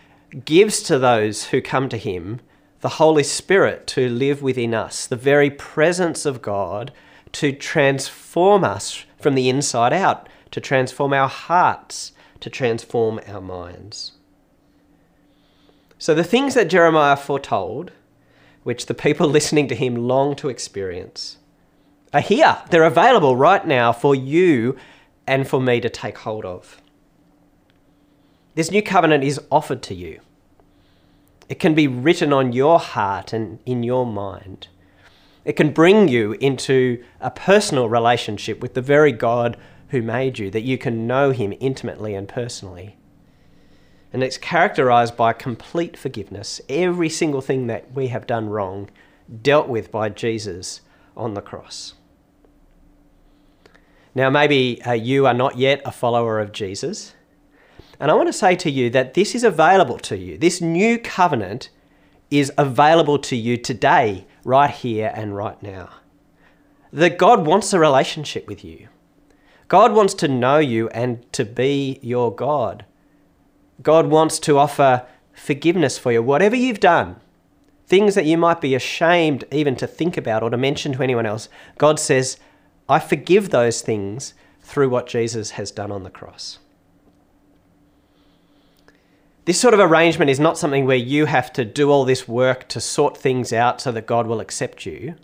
gives 0.45 0.83
to 0.83 0.99
those 0.99 1.47
who 1.47 1.61
come 1.61 1.88
to 1.88 1.97
him 1.97 2.40
the 2.81 2.88
Holy 2.90 3.23
Spirit 3.23 3.87
to 3.87 4.09
live 4.09 4.42
within 4.42 4.75
us, 4.75 5.07
the 5.07 5.16
very 5.16 5.51
presence 5.51 6.27
of 6.27 6.42
God 6.42 6.92
to 7.33 7.53
transform 7.53 8.64
us 8.64 9.05
from 9.18 9.35
the 9.35 9.49
inside 9.49 9.92
out, 9.92 10.29
to 10.51 10.61
transform 10.61 11.12
our 11.12 11.29
hearts, 11.29 12.12
to 12.42 12.50
transform 12.50 13.18
our 13.26 13.40
minds. 13.40 14.12
So, 15.98 16.14
the 16.14 16.24
things 16.24 16.55
that 16.55 16.68
Jeremiah 16.68 17.16
foretold 17.16 17.92
which 18.62 18.87
the 18.87 18.94
people 18.94 19.28
listening 19.28 19.68
to 19.68 19.74
him 19.74 19.94
long 19.94 20.35
to 20.37 20.48
experience, 20.48 21.38
are 22.12 22.20
here. 22.20 22.59
They're 22.70 22.85
available 22.85 23.37
right 23.37 23.66
now 23.66 23.92
for 23.92 24.14
you 24.14 24.76
and 25.26 25.48
for 25.48 25.61
me 25.61 25.81
to 25.81 25.88
take 25.88 26.18
hold 26.18 26.44
of. 26.44 26.81
This 28.55 28.70
new 28.70 28.83
covenant 28.83 29.24
is 29.24 29.40
offered 29.50 29.83
to 29.85 29.94
you. 29.94 30.20
It 31.48 31.59
can 31.59 31.74
be 31.74 31.88
written 31.88 32.33
on 32.33 32.52
your 32.52 32.78
heart 32.78 33.33
and 33.33 33.59
in 33.64 33.83
your 33.83 34.05
mind. 34.05 34.68
It 35.44 35.55
can 35.55 35.72
bring 35.72 36.09
you 36.09 36.33
into 36.35 37.02
a 37.20 37.31
personal 37.31 37.88
relationship 37.88 38.61
with 38.61 38.74
the 38.74 38.83
very 38.83 39.11
God 39.11 39.57
who 39.92 40.02
made 40.02 40.38
you, 40.38 40.50
that 40.50 40.62
you 40.62 40.76
can 40.76 41.07
know 41.07 41.31
him 41.31 41.55
intimately 41.61 42.14
and 42.14 42.28
personally 42.28 42.96
and 44.12 44.22
it's 44.22 44.37
characterized 44.37 45.16
by 45.16 45.33
complete 45.33 45.96
forgiveness. 45.96 46.61
Every 46.68 47.09
single 47.09 47.40
thing 47.40 47.66
that 47.68 47.92
we 47.92 48.09
have 48.09 48.26
done 48.26 48.50
wrong 48.50 48.90
dealt 49.40 49.68
with 49.68 49.90
by 49.90 50.11
Jesus 50.11 50.83
on 51.16 51.35
the 51.35 51.40
cross. 51.40 51.94
Now, 54.14 54.28
maybe 54.28 54.83
uh, 54.83 54.92
you 54.92 55.26
are 55.26 55.35
not 55.35 55.57
yet 55.57 55.81
a 55.87 55.92
follower 55.92 56.38
of 56.38 56.52
Jesus. 56.52 57.14
And 57.98 58.11
I 58.11 58.14
want 58.14 58.28
to 58.28 58.33
say 58.35 58.55
to 58.57 58.70
you 58.70 58.90
that 58.90 59.14
this 59.14 59.35
is 59.35 59.44
available 59.44 59.98
to 60.00 60.18
you. 60.18 60.37
This 60.37 60.61
new 60.61 60.98
covenant 60.98 61.70
is 62.31 62.52
available 62.59 63.18
to 63.20 63.37
you 63.37 63.57
today, 63.57 64.26
right 64.44 64.70
here 64.70 65.11
and 65.14 65.35
right 65.35 65.62
now. 65.62 65.88
That 66.92 67.16
God 67.16 67.46
wants 67.46 67.72
a 67.72 67.78
relationship 67.78 68.46
with 68.46 68.62
you. 68.62 68.88
God 69.72 69.94
wants 69.94 70.12
to 70.12 70.28
know 70.28 70.58
you 70.58 70.90
and 70.90 71.24
to 71.32 71.46
be 71.46 71.98
your 72.02 72.30
God. 72.30 72.85
God 73.80 74.08
wants 74.08 74.38
to 74.40 74.58
offer 74.58 75.06
forgiveness 75.32 75.96
for 75.96 76.12
you, 76.12 76.22
whatever 76.22 76.54
you've 76.54 76.78
done, 76.78 77.16
things 77.87 78.14
that 78.14 78.26
you 78.26 78.37
might 78.37 78.61
be 78.61 78.74
ashamed 78.74 79.44
even 79.50 79.74
to 79.76 79.87
think 79.87 80.18
about 80.18 80.42
or 80.42 80.50
to 80.50 80.58
mention 80.58 80.92
to 80.92 81.02
anyone 81.02 81.24
else. 81.24 81.48
God 81.78 81.98
says, 81.98 82.37
I 82.87 82.98
forgive 82.98 83.48
those 83.48 83.80
things 83.80 84.35
through 84.61 84.90
what 84.90 85.06
Jesus 85.06 85.52
has 85.52 85.70
done 85.70 85.90
on 85.90 86.02
the 86.02 86.11
cross. 86.11 86.58
This 89.46 89.58
sort 89.58 89.72
of 89.72 89.80
arrangement 89.80 90.30
is 90.30 90.38
not 90.38 90.58
something 90.58 90.85
where 90.85 90.96
you 90.98 91.24
have 91.24 91.50
to 91.54 91.64
do 91.64 91.90
all 91.90 92.04
this 92.04 92.28
work 92.28 92.68
to 92.68 92.78
sort 92.78 93.16
things 93.16 93.54
out 93.54 93.80
so 93.80 93.90
that 93.92 94.06
God 94.06 94.26
will 94.26 94.40
accept 94.40 94.85
you 94.85 95.14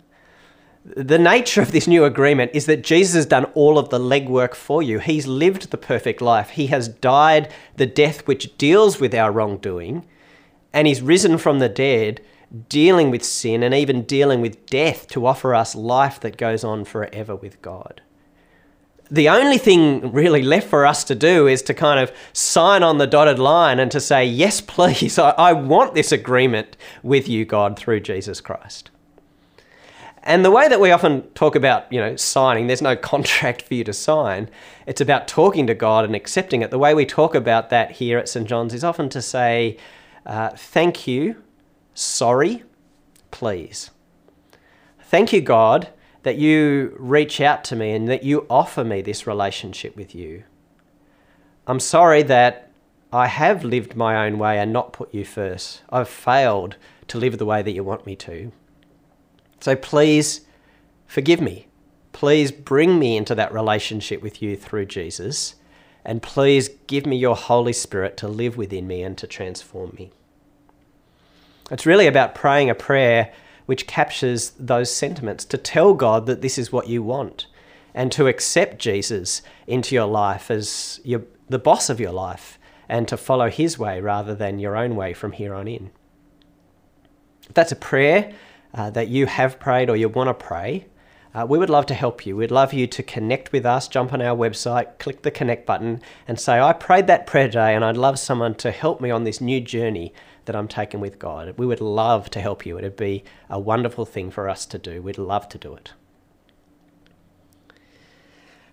the 0.85 1.19
nature 1.19 1.61
of 1.61 1.71
this 1.71 1.87
new 1.87 2.05
agreement 2.05 2.51
is 2.53 2.65
that 2.65 2.83
Jesus 2.83 3.15
has 3.15 3.25
done 3.25 3.45
all 3.53 3.77
of 3.77 3.89
the 3.89 3.99
legwork 3.99 4.55
for 4.55 4.81
you. 4.81 4.99
He's 4.99 5.27
lived 5.27 5.71
the 5.71 5.77
perfect 5.77 6.21
life. 6.21 6.51
He 6.51 6.67
has 6.67 6.87
died 6.87 7.51
the 7.75 7.85
death 7.85 8.25
which 8.27 8.57
deals 8.57 8.99
with 8.99 9.13
our 9.13 9.31
wrongdoing, 9.31 10.05
and 10.71 10.87
he's 10.87 11.01
risen 11.01 11.37
from 11.37 11.59
the 11.59 11.69
dead, 11.69 12.21
dealing 12.69 13.11
with 13.11 13.23
sin 13.23 13.61
and 13.61 13.75
even 13.75 14.03
dealing 14.03 14.41
with 14.41 14.65
death 14.67 15.07
to 15.09 15.27
offer 15.27 15.53
us 15.53 15.75
life 15.75 16.19
that 16.21 16.37
goes 16.37 16.63
on 16.63 16.85
forever 16.85 17.35
with 17.35 17.61
God. 17.61 18.01
the 19.11 19.29
only 19.29 19.57
thing 19.57 20.11
really 20.11 20.43
left 20.43 20.67
for 20.67 20.85
us 20.85 21.03
to 21.03 21.15
do 21.15 21.47
is 21.47 21.63
to 21.63 21.73
kind 21.73 21.99
of 21.99 22.11
sign 22.31 22.83
on 22.83 22.99
the 22.99 23.07
dotted 23.07 23.39
line 23.39 23.79
and 23.79 23.91
to 23.91 23.99
say, 23.99 24.23
Yes, 24.23 24.61
please, 24.61 25.17
I, 25.27 25.31
I 25.31 25.53
want 25.53 25.93
this 25.95 26.11
agreement 26.11 26.77
with 27.01 27.27
you, 27.27 27.43
God, 27.43 27.77
through 27.77 28.01
Jesus 28.01 28.39
Christ. 28.39 28.91
And 30.23 30.43
the 30.43 30.51
way 30.51 30.67
that 30.67 30.79
we 30.79 30.91
often 30.91 31.23
talk 31.31 31.55
about, 31.55 31.91
you 31.91 31.99
know, 31.99 32.15
signing, 32.15 32.67
there's 32.67 32.81
no 32.81 32.95
contract 33.13 33.61
for 33.61 33.73
you 33.73 33.83
to 33.83 33.93
sign. 33.93 34.49
It's 34.85 35.01
about 35.01 35.27
talking 35.27 35.67
to 35.67 35.73
God 35.73 36.05
and 36.05 36.15
accepting 36.15 36.61
it. 36.61 36.71
The 36.71 36.79
way 36.79 36.93
we 36.93 37.05
talk 37.05 37.35
about 37.35 37.69
that 37.69 37.91
here 37.91 38.17
at 38.17 38.29
St. 38.29 38.47
John's 38.47 38.73
is 38.73 38.83
often 38.83 39.09
to 39.09 39.21
say, 39.21 39.77
uh, 40.25 40.49
thank 40.49 41.07
you, 41.07 41.41
sorry, 41.93 42.63
please. 43.31 43.91
Thank 45.01 45.33
you, 45.33 45.41
God, 45.41 45.89
that 46.23 46.37
you 46.37 46.95
reach 46.99 47.41
out 47.41 47.63
to 47.65 47.75
me 47.75 47.91
and 47.91 48.07
that 48.09 48.23
you 48.23 48.45
offer 48.49 48.83
me 48.83 49.01
this 49.01 49.25
relationship 49.25 49.95
with 49.95 50.13
you. 50.13 50.43
I'm 51.65 51.79
sorry 51.79 52.23
that 52.23 52.71
I 53.11 53.27
have 53.27 53.63
lived 53.63 53.95
my 53.95 54.27
own 54.27 54.37
way 54.37 54.59
and 54.59 54.71
not 54.71 54.93
put 54.93 55.13
you 55.13 55.25
first. 55.25 55.81
I've 55.89 56.09
failed 56.09 56.75
to 57.07 57.17
live 57.17 57.37
the 57.37 57.45
way 57.45 57.61
that 57.61 57.71
you 57.71 57.83
want 57.83 58.05
me 58.05 58.15
to. 58.17 58.51
So 59.59 59.75
please 59.75 60.41
forgive 61.07 61.41
me. 61.41 61.67
Please 62.11 62.51
bring 62.51 62.99
me 62.99 63.17
into 63.17 63.35
that 63.35 63.53
relationship 63.53 64.21
with 64.21 64.41
you 64.41 64.55
through 64.55 64.85
Jesus. 64.85 65.55
And 66.05 66.21
please 66.21 66.69
give 66.87 67.05
me 67.05 67.17
your 67.17 67.35
Holy 67.35 67.73
Spirit 67.73 68.17
to 68.17 68.27
live 68.27 68.57
within 68.57 68.87
me 68.87 69.03
and 69.03 69.17
to 69.17 69.27
transform 69.27 69.93
me. 69.97 70.11
It's 71.71 71.85
really 71.85 72.07
about 72.07 72.35
praying 72.35 72.69
a 72.69 72.75
prayer 72.75 73.31
which 73.65 73.85
captures 73.85 74.51
those 74.57 74.91
sentiments 74.91 75.45
to 75.45 75.57
tell 75.57 75.93
God 75.93 76.25
that 76.25 76.41
this 76.41 76.57
is 76.57 76.71
what 76.71 76.87
you 76.87 77.03
want 77.03 77.45
and 77.93 78.11
to 78.11 78.27
accept 78.27 78.79
Jesus 78.79 79.41
into 79.67 79.93
your 79.93 80.07
life 80.07 80.49
as 80.49 80.99
your, 81.03 81.23
the 81.47 81.59
boss 81.59 81.89
of 81.89 81.99
your 81.99 82.11
life 82.11 82.57
and 82.87 83.07
to 83.07 83.17
follow 83.17 83.49
his 83.49 83.77
way 83.77 84.01
rather 84.01 84.33
than 84.33 84.57
your 84.57 84.75
own 84.75 84.95
way 84.95 85.13
from 85.13 85.33
here 85.33 85.53
on 85.53 85.67
in. 85.67 85.91
If 87.47 87.53
that's 87.53 87.71
a 87.71 87.75
prayer 87.75 88.33
uh, 88.73 88.89
that 88.91 89.07
you 89.07 89.25
have 89.25 89.59
prayed 89.59 89.89
or 89.89 89.95
you 89.95 90.09
want 90.09 90.27
to 90.27 90.33
pray, 90.33 90.85
uh, 91.33 91.45
we 91.47 91.57
would 91.57 91.69
love 91.69 91.85
to 91.87 91.93
help 91.93 92.25
you. 92.25 92.35
We'd 92.35 92.51
love 92.51 92.73
you 92.73 92.87
to 92.87 93.03
connect 93.03 93.51
with 93.51 93.65
us, 93.65 93.87
jump 93.87 94.13
on 94.13 94.21
our 94.21 94.35
website, 94.35 94.97
click 94.97 95.21
the 95.21 95.31
connect 95.31 95.65
button, 95.65 96.01
and 96.27 96.39
say, 96.39 96.59
I 96.59 96.73
prayed 96.73 97.07
that 97.07 97.27
prayer 97.27 97.47
today, 97.47 97.75
and 97.75 97.85
I'd 97.85 97.97
love 97.97 98.17
someone 98.17 98.55
to 98.55 98.71
help 98.71 98.99
me 98.99 99.11
on 99.11 99.23
this 99.23 99.39
new 99.39 99.61
journey 99.61 100.13
that 100.45 100.55
I'm 100.55 100.67
taking 100.67 100.99
with 100.99 101.19
God. 101.19 101.53
We 101.59 101.67
would 101.67 101.81
love 101.81 102.31
to 102.31 102.41
help 102.41 102.65
you. 102.65 102.77
It'd 102.77 102.95
be 102.95 103.23
a 103.49 103.59
wonderful 103.59 104.05
thing 104.05 104.31
for 104.31 104.49
us 104.49 104.65
to 104.67 104.79
do. 104.79 105.01
We'd 105.01 105.19
love 105.19 105.47
to 105.49 105.59
do 105.59 105.75
it. 105.75 105.93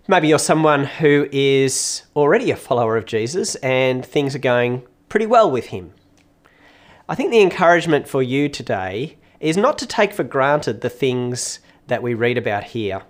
Maybe 0.07 0.29
you're 0.29 0.39
someone 0.39 0.85
who 0.85 1.27
is 1.31 2.03
already 2.15 2.49
a 2.49 2.55
follower 2.55 2.95
of 2.97 3.05
Jesus 3.05 3.55
and 3.55 4.05
things 4.05 4.33
are 4.35 4.39
going 4.39 4.83
pretty 5.09 5.25
well 5.25 5.51
with 5.51 5.67
him. 5.67 5.93
I 7.09 7.15
think 7.15 7.29
the 7.29 7.41
encouragement 7.41 8.07
for 8.07 8.23
you 8.23 8.49
today 8.49 9.17
is 9.39 9.57
not 9.57 9.77
to 9.77 9.85
take 9.85 10.13
for 10.13 10.23
granted 10.23 10.81
the 10.81 10.89
things 10.89 11.59
that 11.87 12.03
we 12.03 12.13
read 12.13 12.37
about 12.37 12.63
here. 12.63 13.03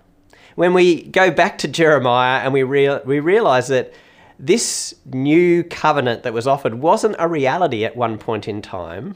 When 0.54 0.74
we 0.74 1.04
go 1.04 1.30
back 1.30 1.58
to 1.58 1.68
Jeremiah 1.68 2.40
and 2.40 2.52
we, 2.52 2.62
real, 2.62 3.00
we 3.04 3.20
realize 3.20 3.68
that 3.68 3.92
this 4.38 4.94
new 5.04 5.64
covenant 5.64 6.22
that 6.22 6.32
was 6.32 6.46
offered 6.46 6.74
wasn't 6.74 7.16
a 7.18 7.28
reality 7.28 7.84
at 7.84 7.96
one 7.96 8.18
point 8.18 8.46
in 8.48 8.62
time, 8.62 9.14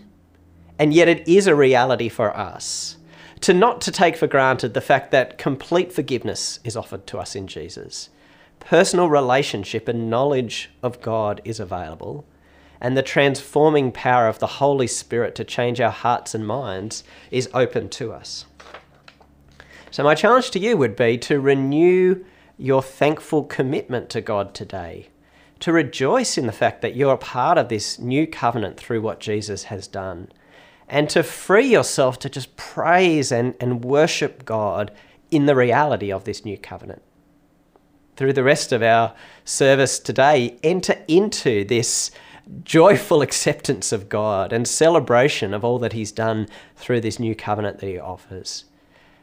and 0.79 0.93
yet 0.93 1.09
it 1.09 1.27
is 1.29 1.47
a 1.47 1.55
reality 1.55 2.09
for 2.09 2.37
us. 2.37 2.97
To 3.43 3.53
not 3.53 3.81
to 3.83 3.91
take 3.91 4.17
for 4.17 4.27
granted 4.29 4.75
the 4.75 4.81
fact 4.81 5.11
that 5.11 5.39
complete 5.39 5.93
forgiveness 5.93 6.61
is 6.65 6.77
offered 6.77 7.07
to 7.09 7.19
us 7.19 7.35
in 7.35 7.47
Jesus. 7.49 8.09
Personal 8.61 9.09
relationship 9.09 9.89
and 9.89 10.09
knowledge 10.09 10.71
of 10.83 11.01
God 11.01 11.41
is 11.45 11.59
available, 11.59 12.25
and 12.83 12.97
the 12.97 13.03
transforming 13.03 13.93
power 13.93 14.27
of 14.27 14.41
the 14.41 14.59
Holy 14.59 14.89
Spirit 14.89 15.37
to 15.37 15.45
change 15.45 15.81
our 15.81 15.93
hearts 15.93 16.35
and 16.35 16.45
minds 16.45 17.05
is 17.31 17.49
open 17.55 17.89
to 17.89 18.13
us. 18.13 18.45
So, 19.93 20.03
my 20.03 20.17
challenge 20.17 20.51
to 20.51 20.59
you 20.59 20.77
would 20.77 20.97
be 20.97 21.17
to 21.19 21.41
renew 21.41 22.25
your 22.59 22.83
thankful 22.83 23.45
commitment 23.45 24.11
to 24.11 24.21
God 24.21 24.53
today, 24.53 25.11
to 25.61 25.73
rejoice 25.73 26.37
in 26.37 26.47
the 26.47 26.53
fact 26.53 26.83
that 26.83 26.97
you're 26.97 27.15
a 27.15 27.19
part 27.19 27.57
of 27.57 27.69
this 27.69 28.01
new 28.01 28.27
covenant 28.27 28.79
through 28.79 29.01
what 29.01 29.21
Jesus 29.21 29.65
has 29.65 29.87
done, 29.87 30.33
and 30.89 31.09
to 31.11 31.23
free 31.23 31.69
yourself 31.69 32.19
to 32.19 32.29
just 32.29 32.57
praise 32.57 33.31
and, 33.31 33.55
and 33.61 33.85
worship 33.85 34.45
God 34.45 34.91
in 35.31 35.47
the 35.47 35.55
reality 35.55 36.11
of 36.11 36.25
this 36.25 36.45
new 36.45 36.59
covenant. 36.59 37.03
Through 38.17 38.33
the 38.33 38.43
rest 38.43 38.73
of 38.73 38.83
our 38.83 39.15
service 39.45 40.01
today, 40.01 40.59
enter 40.65 40.97
into 41.07 41.65
this 41.65 42.11
joyful 42.65 43.23
acceptance 43.23 43.93
of 43.93 44.09
God 44.09 44.53
and 44.53 44.67
celebration 44.67 45.55
of 45.55 45.65
all 45.65 45.79
that 45.79 45.93
He's 45.93 46.13
done 46.13 46.49
through 46.77 47.01
this 47.01 47.19
new 47.19 47.35
covenant 47.35 47.79
that 47.79 47.87
He 47.87 47.99
offers. 47.99 48.65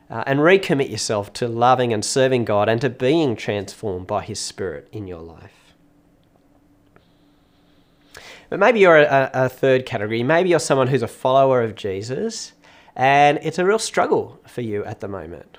Uh, 0.10 0.24
and 0.26 0.40
recommit 0.40 0.90
yourself 0.90 1.32
to 1.34 1.48
loving 1.48 1.94
and 1.94 2.04
serving 2.04 2.44
God 2.44 2.68
and 2.68 2.82
to 2.82 2.90
being 2.90 3.36
transformed 3.36 4.08
by 4.08 4.24
His 4.24 4.40
Spirit 4.40 4.88
in 4.92 5.08
your 5.08 5.22
life. 5.22 5.76
But 8.50 8.60
maybe 8.60 8.80
you're 8.80 8.98
a, 8.98 9.30
a 9.34 9.50
third 9.50 9.86
category. 9.86 10.24
Maybe 10.24 10.50
you're 10.50 10.60
someone 10.60 10.88
who's 10.88 11.04
a 11.04 11.08
follower 11.08 11.62
of 11.62 11.76
Jesus 11.76 12.54
and 12.96 13.40
it's 13.44 13.60
a 13.60 13.66
real 13.66 13.80
struggle 13.80 14.40
for 14.46 14.62
you 14.62 14.84
at 14.84 15.00
the 15.00 15.08
moment. 15.08 15.58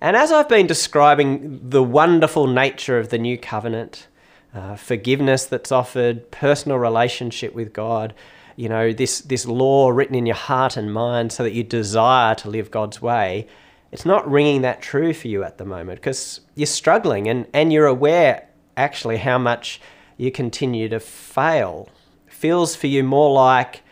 And 0.00 0.16
as 0.16 0.32
I've 0.32 0.48
been 0.48 0.66
describing 0.66 1.70
the 1.70 1.82
wonderful 1.82 2.48
nature 2.48 2.98
of 2.98 3.10
the 3.10 3.18
new 3.18 3.38
covenant, 3.38 4.08
uh, 4.54 4.76
forgiveness 4.76 5.46
that's 5.46 5.72
offered, 5.72 6.30
personal 6.30 6.78
relationship 6.78 7.54
with 7.54 7.72
God, 7.72 8.14
you 8.56 8.68
know, 8.68 8.92
this, 8.92 9.20
this 9.22 9.46
law 9.46 9.88
written 9.88 10.14
in 10.14 10.26
your 10.26 10.36
heart 10.36 10.76
and 10.76 10.92
mind 10.92 11.32
so 11.32 11.42
that 11.42 11.52
you 11.52 11.62
desire 11.62 12.34
to 12.36 12.50
live 12.50 12.70
God's 12.70 13.00
way, 13.00 13.46
it's 13.90 14.04
not 14.04 14.30
ringing 14.30 14.62
that 14.62 14.82
true 14.82 15.12
for 15.14 15.28
you 15.28 15.42
at 15.42 15.58
the 15.58 15.64
moment 15.64 16.00
because 16.00 16.40
you're 16.54 16.66
struggling 16.66 17.28
and, 17.28 17.46
and 17.52 17.72
you're 17.72 17.86
aware 17.86 18.48
actually 18.76 19.18
how 19.18 19.38
much 19.38 19.80
you 20.16 20.30
continue 20.30 20.88
to 20.88 21.00
fail. 21.00 21.88
feels 22.26 22.74
for 22.76 22.86
you 22.86 23.02
more 23.02 23.32
like 23.32 23.82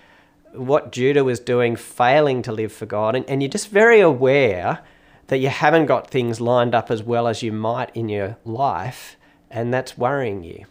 what 0.52 0.92
Judah 0.92 1.24
was 1.24 1.38
doing, 1.38 1.76
failing 1.76 2.42
to 2.42 2.52
live 2.52 2.72
for 2.72 2.86
God, 2.86 3.14
and, 3.14 3.28
and 3.30 3.42
you're 3.42 3.50
just 3.50 3.68
very 3.68 4.00
aware 4.00 4.80
that 5.28 5.38
you 5.38 5.48
haven't 5.48 5.86
got 5.86 6.10
things 6.10 6.40
lined 6.40 6.74
up 6.74 6.90
as 6.90 7.02
well 7.02 7.28
as 7.28 7.42
you 7.42 7.52
might 7.52 7.94
in 7.94 8.08
your 8.08 8.36
life 8.44 9.16
and 9.50 9.74
that's 9.74 9.98
worrying 9.98 10.42
you. 10.44 10.64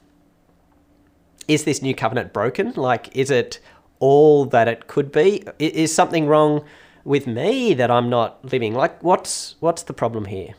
Is 1.48 1.64
this 1.66 1.82
new 1.82 1.96
covenant 1.96 2.32
broken? 2.32 2.74
Like, 2.76 3.16
is 3.16 3.30
it 3.32 3.60
all 4.00 4.46
that 4.46 4.68
it 4.68 4.88
could 4.88 5.12
be? 5.12 5.44
Is 5.60 5.94
something 5.94 6.28
wrong 6.28 6.64
with 7.04 7.28
me 7.28 7.74
that 7.74 7.92
I'm 7.92 8.10
not 8.10 8.44
living? 8.46 8.74
Like, 8.74 9.04
what's 9.04 9.56
what's 9.60 9.84
the 9.84 9.94
problem 9.94 10.26
here? 10.26 10.54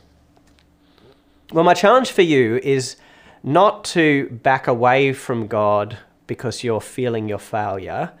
Well, 1.51 1.63
my 1.63 1.73
challenge 1.73 2.11
for 2.11 2.21
you 2.21 2.57
is 2.63 2.95
not 3.43 3.83
to 3.85 4.29
back 4.29 4.67
away 4.67 5.13
from 5.13 5.47
God 5.47 5.97
because 6.27 6.63
you're 6.63 6.81
feeling 6.81 7.27
your 7.27 7.39
failure, 7.39 8.11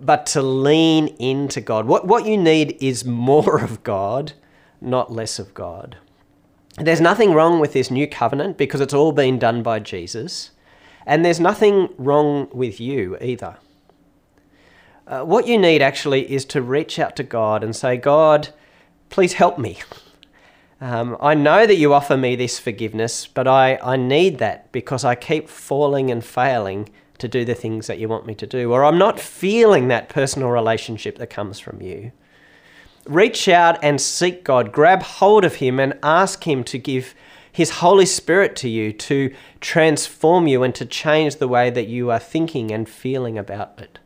but 0.00 0.26
to 0.26 0.42
lean 0.42 1.08
into 1.18 1.60
God. 1.60 1.86
What 1.86 2.06
what 2.06 2.26
you 2.26 2.36
need 2.36 2.76
is 2.80 3.04
more 3.04 3.58
of 3.62 3.82
God, 3.82 4.34
not 4.80 5.12
less 5.12 5.38
of 5.38 5.54
God. 5.54 5.96
There's 6.78 7.00
nothing 7.00 7.32
wrong 7.32 7.60
with 7.60 7.72
this 7.72 7.90
new 7.90 8.06
covenant 8.06 8.56
because 8.56 8.80
it's 8.80 8.94
all 8.94 9.12
been 9.12 9.38
done 9.38 9.62
by 9.62 9.78
Jesus. 9.78 10.50
And 11.06 11.24
there's 11.24 11.40
nothing 11.40 11.90
wrong 11.98 12.48
with 12.52 12.80
you 12.80 13.16
either. 13.20 13.56
Uh, 15.06 15.22
what 15.22 15.46
you 15.46 15.58
need 15.58 15.82
actually 15.82 16.30
is 16.32 16.44
to 16.46 16.62
reach 16.62 16.98
out 16.98 17.14
to 17.16 17.22
God 17.22 17.62
and 17.62 17.76
say, 17.76 17.96
God, 17.96 18.48
please 19.10 19.34
help 19.34 19.58
me. 19.58 19.78
Um, 20.80 21.16
I 21.20 21.34
know 21.34 21.66
that 21.66 21.76
you 21.76 21.92
offer 21.94 22.16
me 22.16 22.36
this 22.36 22.58
forgiveness, 22.58 23.26
but 23.26 23.46
I, 23.46 23.78
I 23.82 23.96
need 23.96 24.38
that 24.38 24.72
because 24.72 25.04
I 25.04 25.14
keep 25.14 25.48
falling 25.48 26.10
and 26.10 26.24
failing 26.24 26.88
to 27.18 27.28
do 27.28 27.44
the 27.44 27.54
things 27.54 27.86
that 27.86 27.98
you 27.98 28.08
want 28.08 28.26
me 28.26 28.34
to 28.34 28.46
do, 28.46 28.72
or 28.72 28.84
I'm 28.84 28.98
not 28.98 29.20
feeling 29.20 29.88
that 29.88 30.08
personal 30.08 30.50
relationship 30.50 31.18
that 31.18 31.30
comes 31.30 31.60
from 31.60 31.80
you. 31.80 32.12
Reach 33.06 33.48
out 33.48 33.78
and 33.82 34.00
seek 34.00 34.44
God. 34.44 34.72
Grab 34.72 35.02
hold 35.02 35.44
of 35.44 35.56
Him 35.56 35.78
and 35.78 35.98
ask 36.02 36.46
Him 36.46 36.64
to 36.64 36.78
give 36.78 37.14
His 37.52 37.70
Holy 37.70 38.06
Spirit 38.06 38.56
to 38.56 38.68
you 38.68 38.92
to 38.92 39.34
transform 39.60 40.46
you 40.46 40.62
and 40.62 40.74
to 40.74 40.86
change 40.86 41.36
the 41.36 41.48
way 41.48 41.68
that 41.68 41.86
you 41.86 42.10
are 42.10 42.18
thinking 42.18 42.70
and 42.70 42.88
feeling 42.88 43.36
about 43.36 43.78
it. 43.78 43.98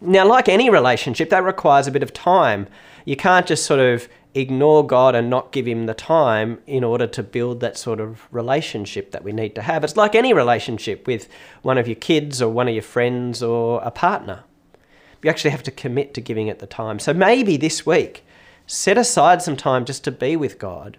Now, 0.00 0.26
like 0.26 0.48
any 0.48 0.70
relationship, 0.70 1.30
that 1.30 1.44
requires 1.44 1.86
a 1.86 1.92
bit 1.92 2.02
of 2.02 2.12
time. 2.12 2.66
You 3.04 3.16
can't 3.16 3.46
just 3.46 3.64
sort 3.64 3.80
of 3.80 4.08
ignore 4.34 4.84
God 4.84 5.14
and 5.14 5.30
not 5.30 5.52
give 5.52 5.68
Him 5.68 5.86
the 5.86 5.94
time 5.94 6.58
in 6.66 6.82
order 6.82 7.06
to 7.06 7.22
build 7.22 7.60
that 7.60 7.78
sort 7.78 8.00
of 8.00 8.26
relationship 8.32 9.12
that 9.12 9.22
we 9.22 9.32
need 9.32 9.54
to 9.54 9.62
have. 9.62 9.84
It's 9.84 9.96
like 9.96 10.16
any 10.16 10.32
relationship 10.32 11.06
with 11.06 11.28
one 11.62 11.78
of 11.78 11.86
your 11.86 11.96
kids 11.96 12.42
or 12.42 12.50
one 12.50 12.66
of 12.66 12.74
your 12.74 12.82
friends 12.82 13.40
or 13.40 13.80
a 13.82 13.90
partner 13.92 14.42
you 15.22 15.30
actually 15.30 15.50
have 15.50 15.62
to 15.64 15.70
commit 15.70 16.14
to 16.14 16.20
giving 16.20 16.48
it 16.48 16.58
the 16.58 16.66
time. 16.66 16.98
So 16.98 17.12
maybe 17.12 17.56
this 17.56 17.84
week, 17.84 18.24
set 18.66 18.96
aside 18.98 19.42
some 19.42 19.56
time 19.56 19.84
just 19.84 20.04
to 20.04 20.10
be 20.10 20.36
with 20.36 20.58
God. 20.58 20.98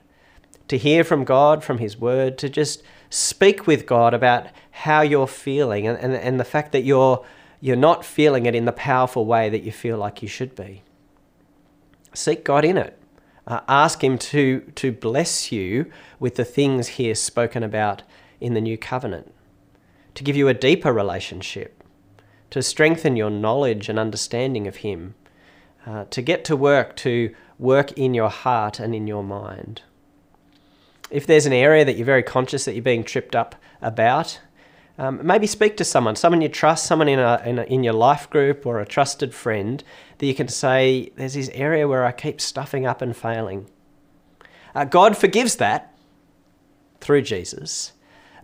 to 0.71 0.77
hear 0.77 1.03
from 1.03 1.25
God, 1.25 1.65
from 1.65 1.79
His 1.79 1.97
Word, 1.99 2.37
to 2.37 2.47
just 2.47 2.81
speak 3.09 3.67
with 3.67 3.85
God 3.85 4.13
about 4.13 4.47
how 4.71 5.01
you're 5.01 5.27
feeling 5.27 5.85
and, 5.85 5.99
and, 5.99 6.13
and 6.13 6.39
the 6.39 6.45
fact 6.45 6.71
that 6.71 6.85
you're, 6.85 7.25
you're 7.59 7.75
not 7.75 8.05
feeling 8.05 8.45
it 8.45 8.55
in 8.55 8.63
the 8.63 8.71
powerful 8.71 9.25
way 9.25 9.49
that 9.49 9.63
you 9.63 9.71
feel 9.73 9.97
like 9.97 10.21
you 10.21 10.29
should 10.29 10.55
be. 10.55 10.81
Seek 12.13 12.45
God 12.45 12.63
in 12.63 12.77
it. 12.77 12.97
Uh, 13.45 13.59
ask 13.67 14.01
Him 14.01 14.17
to, 14.17 14.61
to 14.75 14.93
bless 14.93 15.51
you 15.51 15.91
with 16.21 16.35
the 16.35 16.45
things 16.45 16.87
here 16.87 17.15
spoken 17.15 17.63
about 17.63 18.03
in 18.39 18.53
the 18.53 18.61
new 18.61 18.77
covenant, 18.77 19.33
to 20.15 20.23
give 20.23 20.37
you 20.37 20.47
a 20.47 20.53
deeper 20.53 20.93
relationship, 20.93 21.80
to 22.51 22.61
strengthen 22.61 23.15
your 23.15 23.29
knowledge 23.29 23.89
and 23.89 23.97
understanding 23.97 24.67
of 24.67 24.77
Him, 24.77 25.15
uh, 25.85 26.05
to 26.11 26.21
get 26.21 26.45
to 26.45 26.55
work 26.55 26.95
to 26.97 27.33
work 27.57 27.91
in 27.93 28.13
your 28.13 28.29
heart 28.29 28.79
and 28.79 28.93
in 28.93 29.07
your 29.07 29.23
mind. 29.23 29.81
If 31.09 31.27
there's 31.27 31.45
an 31.45 31.53
area 31.53 31.83
that 31.83 31.95
you're 31.97 32.05
very 32.05 32.23
conscious 32.23 32.65
that 32.65 32.73
you're 32.73 32.81
being 32.81 33.03
tripped 33.03 33.35
up 33.35 33.55
about, 33.81 34.39
um, 34.97 35.19
maybe 35.23 35.47
speak 35.47 35.77
to 35.77 35.83
someone, 35.83 36.15
someone 36.15 36.41
you 36.41 36.49
trust, 36.49 36.85
someone 36.85 37.07
in, 37.07 37.19
a, 37.19 37.41
in, 37.45 37.59
a, 37.59 37.63
in 37.63 37.83
your 37.83 37.93
life 37.93 38.29
group 38.29 38.65
or 38.65 38.79
a 38.79 38.85
trusted 38.85 39.33
friend 39.33 39.83
that 40.17 40.25
you 40.25 40.35
can 40.35 40.47
say, 40.47 41.11
There's 41.15 41.33
this 41.33 41.49
area 41.49 41.87
where 41.87 42.05
I 42.05 42.11
keep 42.11 42.41
stuffing 42.41 42.85
up 42.85 43.01
and 43.01 43.15
failing. 43.15 43.67
Uh, 44.75 44.85
God 44.85 45.17
forgives 45.17 45.55
that 45.57 45.95
through 46.99 47.23
Jesus, 47.23 47.93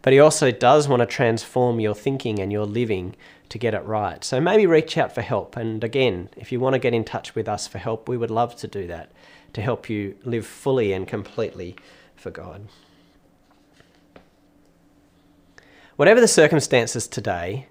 but 0.02 0.14
He 0.14 0.20
also 0.20 0.52
does 0.52 0.88
want 0.88 1.02
to 1.02 1.06
transform 1.06 1.80
your 1.80 1.96
thinking 1.96 2.40
and 2.40 2.52
your 2.52 2.66
living 2.66 3.16
to 3.50 3.58
get 3.58 3.74
it 3.74 3.84
right. 3.84 4.24
So 4.24 4.40
maybe 4.42 4.66
reach 4.66 4.98
out 4.98 5.14
for 5.14 5.22
help. 5.22 5.56
And 5.56 5.84
again, 5.84 6.30
if 6.36 6.52
you 6.52 6.60
want 6.60 6.74
to 6.74 6.80
get 6.80 6.94
in 6.94 7.04
touch 7.04 7.36
with 7.36 7.48
us 7.48 7.68
for 7.68 7.78
help, 7.78 8.10
we 8.10 8.18
would 8.18 8.32
love 8.32 8.56
to 8.58 8.68
do 8.68 8.88
that 8.88 9.12
to 9.54 9.62
help 9.62 9.90
you 9.90 10.16
live 10.24 10.46
fully 10.46 10.94
and 10.94 11.08
completely 11.08 11.76
for 12.16 12.32
God. 12.32 12.68
Whatever 15.96 16.22
the 16.22 16.28
circumstances 16.28 17.08
today, 17.08 17.68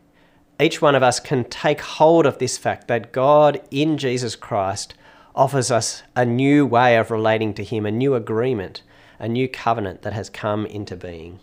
each 0.58 0.80
one 0.80 0.94
of 0.94 1.02
us 1.02 1.20
can 1.20 1.44
take 1.44 1.80
hold 1.80 2.26
of 2.26 2.38
this 2.38 2.58
fact 2.58 2.88
that 2.88 3.12
God 3.12 3.60
in 3.70 3.98
Jesus 3.98 4.34
Christ 4.34 4.94
offers 5.34 5.70
us 5.70 6.02
a 6.16 6.24
new 6.24 6.64
way 6.66 6.96
of 6.96 7.10
relating 7.10 7.52
to 7.54 7.62
Him, 7.62 7.84
a 7.84 7.90
new 7.92 8.14
agreement, 8.14 8.82
a 9.18 9.28
new 9.28 9.46
covenant 9.48 10.02
that 10.02 10.14
has 10.14 10.30
come 10.30 10.66
into 10.66 10.96
being. 10.96 11.40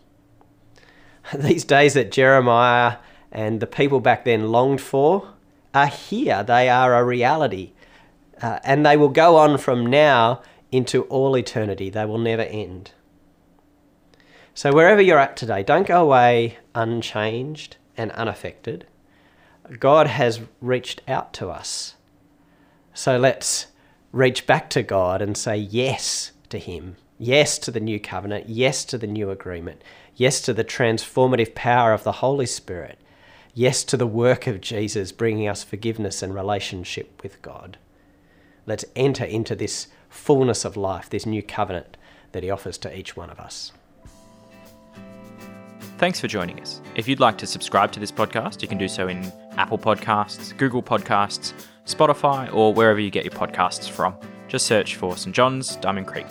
These 1.34 1.64
days 1.64 1.94
that 1.94 2.12
Jeremiah 2.12 2.98
and 3.34 3.60
the 3.60 3.68
people 3.68 4.00
back 4.00 4.26
then 4.26 4.52
longed 4.52 4.80
for 4.80 5.34
are 5.74 5.88
here. 5.88 6.44
They 6.44 6.70
are 6.70 6.96
a 6.96 7.04
reality. 7.04 7.74
Uh, 8.42 8.60
and 8.64 8.86
they 8.86 8.96
will 8.96 9.10
go 9.10 9.38
on 9.38 9.58
from 9.58 9.86
now 9.86 10.42
into 10.72 11.04
all 11.04 11.36
eternity. 11.36 11.90
They 11.90 12.06
will 12.06 12.20
never 12.20 12.44
end. 12.44 12.92
So, 14.54 14.72
wherever 14.72 15.02
you're 15.02 15.20
at 15.20 15.36
today, 15.36 15.64
don't 15.64 15.88
go 15.88 16.04
away 16.04 16.58
unchanged 16.76 17.78
and 17.98 18.12
unaffected. 18.12 18.86
God 19.80 20.08
has 20.08 20.42
reached 20.62 21.02
out 21.08 21.34
to 21.34 21.50
us. 21.50 21.96
So, 22.94 23.18
let's 23.18 23.68
reach 24.12 24.46
back 24.46 24.70
to 24.72 24.84
God 24.84 25.24
and 25.24 25.36
say 25.36 25.58
yes 25.58 26.34
to 26.50 26.60
Him. 26.60 26.98
Yes 27.18 27.58
to 27.60 27.72
the 27.72 27.80
new 27.80 28.00
covenant. 28.00 28.48
Yes 28.48 28.86
to 28.86 28.98
the 29.00 29.08
new 29.08 29.32
agreement. 29.32 29.82
Yes 30.16 30.40
to 30.42 30.54
the 30.54 30.64
transformative 30.64 31.56
power 31.56 31.94
of 31.94 32.04
the 32.04 32.12
Holy 32.12 32.46
Spirit. 32.46 33.00
Yes 33.56 33.84
to 33.84 33.98
the 33.98 34.08
work 34.08 34.48
of 34.48 34.62
Jesus 34.62 35.12
bringing 35.12 35.48
us 35.48 35.64
forgiveness 35.64 36.24
and 36.24 36.34
relationship 36.34 37.22
with 37.22 37.40
God. 37.44 37.78
Let's 38.66 38.86
enter 38.96 39.26
into 39.26 39.56
this 39.56 39.88
fullness 40.10 40.66
of 40.66 40.76
life, 40.76 41.10
this 41.10 41.28
new 41.28 41.44
covenant 41.44 41.98
that 42.32 42.42
He 42.42 42.50
offers 42.50 42.80
to 42.80 42.98
each 42.98 43.16
one 43.16 43.30
of 43.30 43.40
us. 43.40 43.72
Thanks 46.00 46.20
for 46.20 46.28
joining 46.28 46.60
us. 46.60 46.82
If 46.96 47.08
you'd 47.08 47.20
like 47.20 47.38
to 47.38 47.48
subscribe 47.48 47.92
to 47.92 48.00
this 48.00 48.12
podcast, 48.12 48.64
you 48.64 48.68
can 48.68 48.80
do 48.80 48.88
so 48.88 49.08
in 49.08 49.32
Apple 49.52 49.78
Podcasts, 49.78 50.58
Google 50.58 50.82
Podcasts, 50.82 51.54
Spotify, 51.86 52.52
or 52.54 52.74
wherever 52.74 53.00
you 53.00 53.12
get 53.12 53.24
your 53.24 53.34
podcasts 53.34 53.88
from. 53.88 54.16
Just 54.48 54.66
search 54.66 54.96
for 54.96 55.16
St. 55.16 55.36
John's 55.36 55.76
Diamond 55.76 56.08
Creek. 56.08 56.28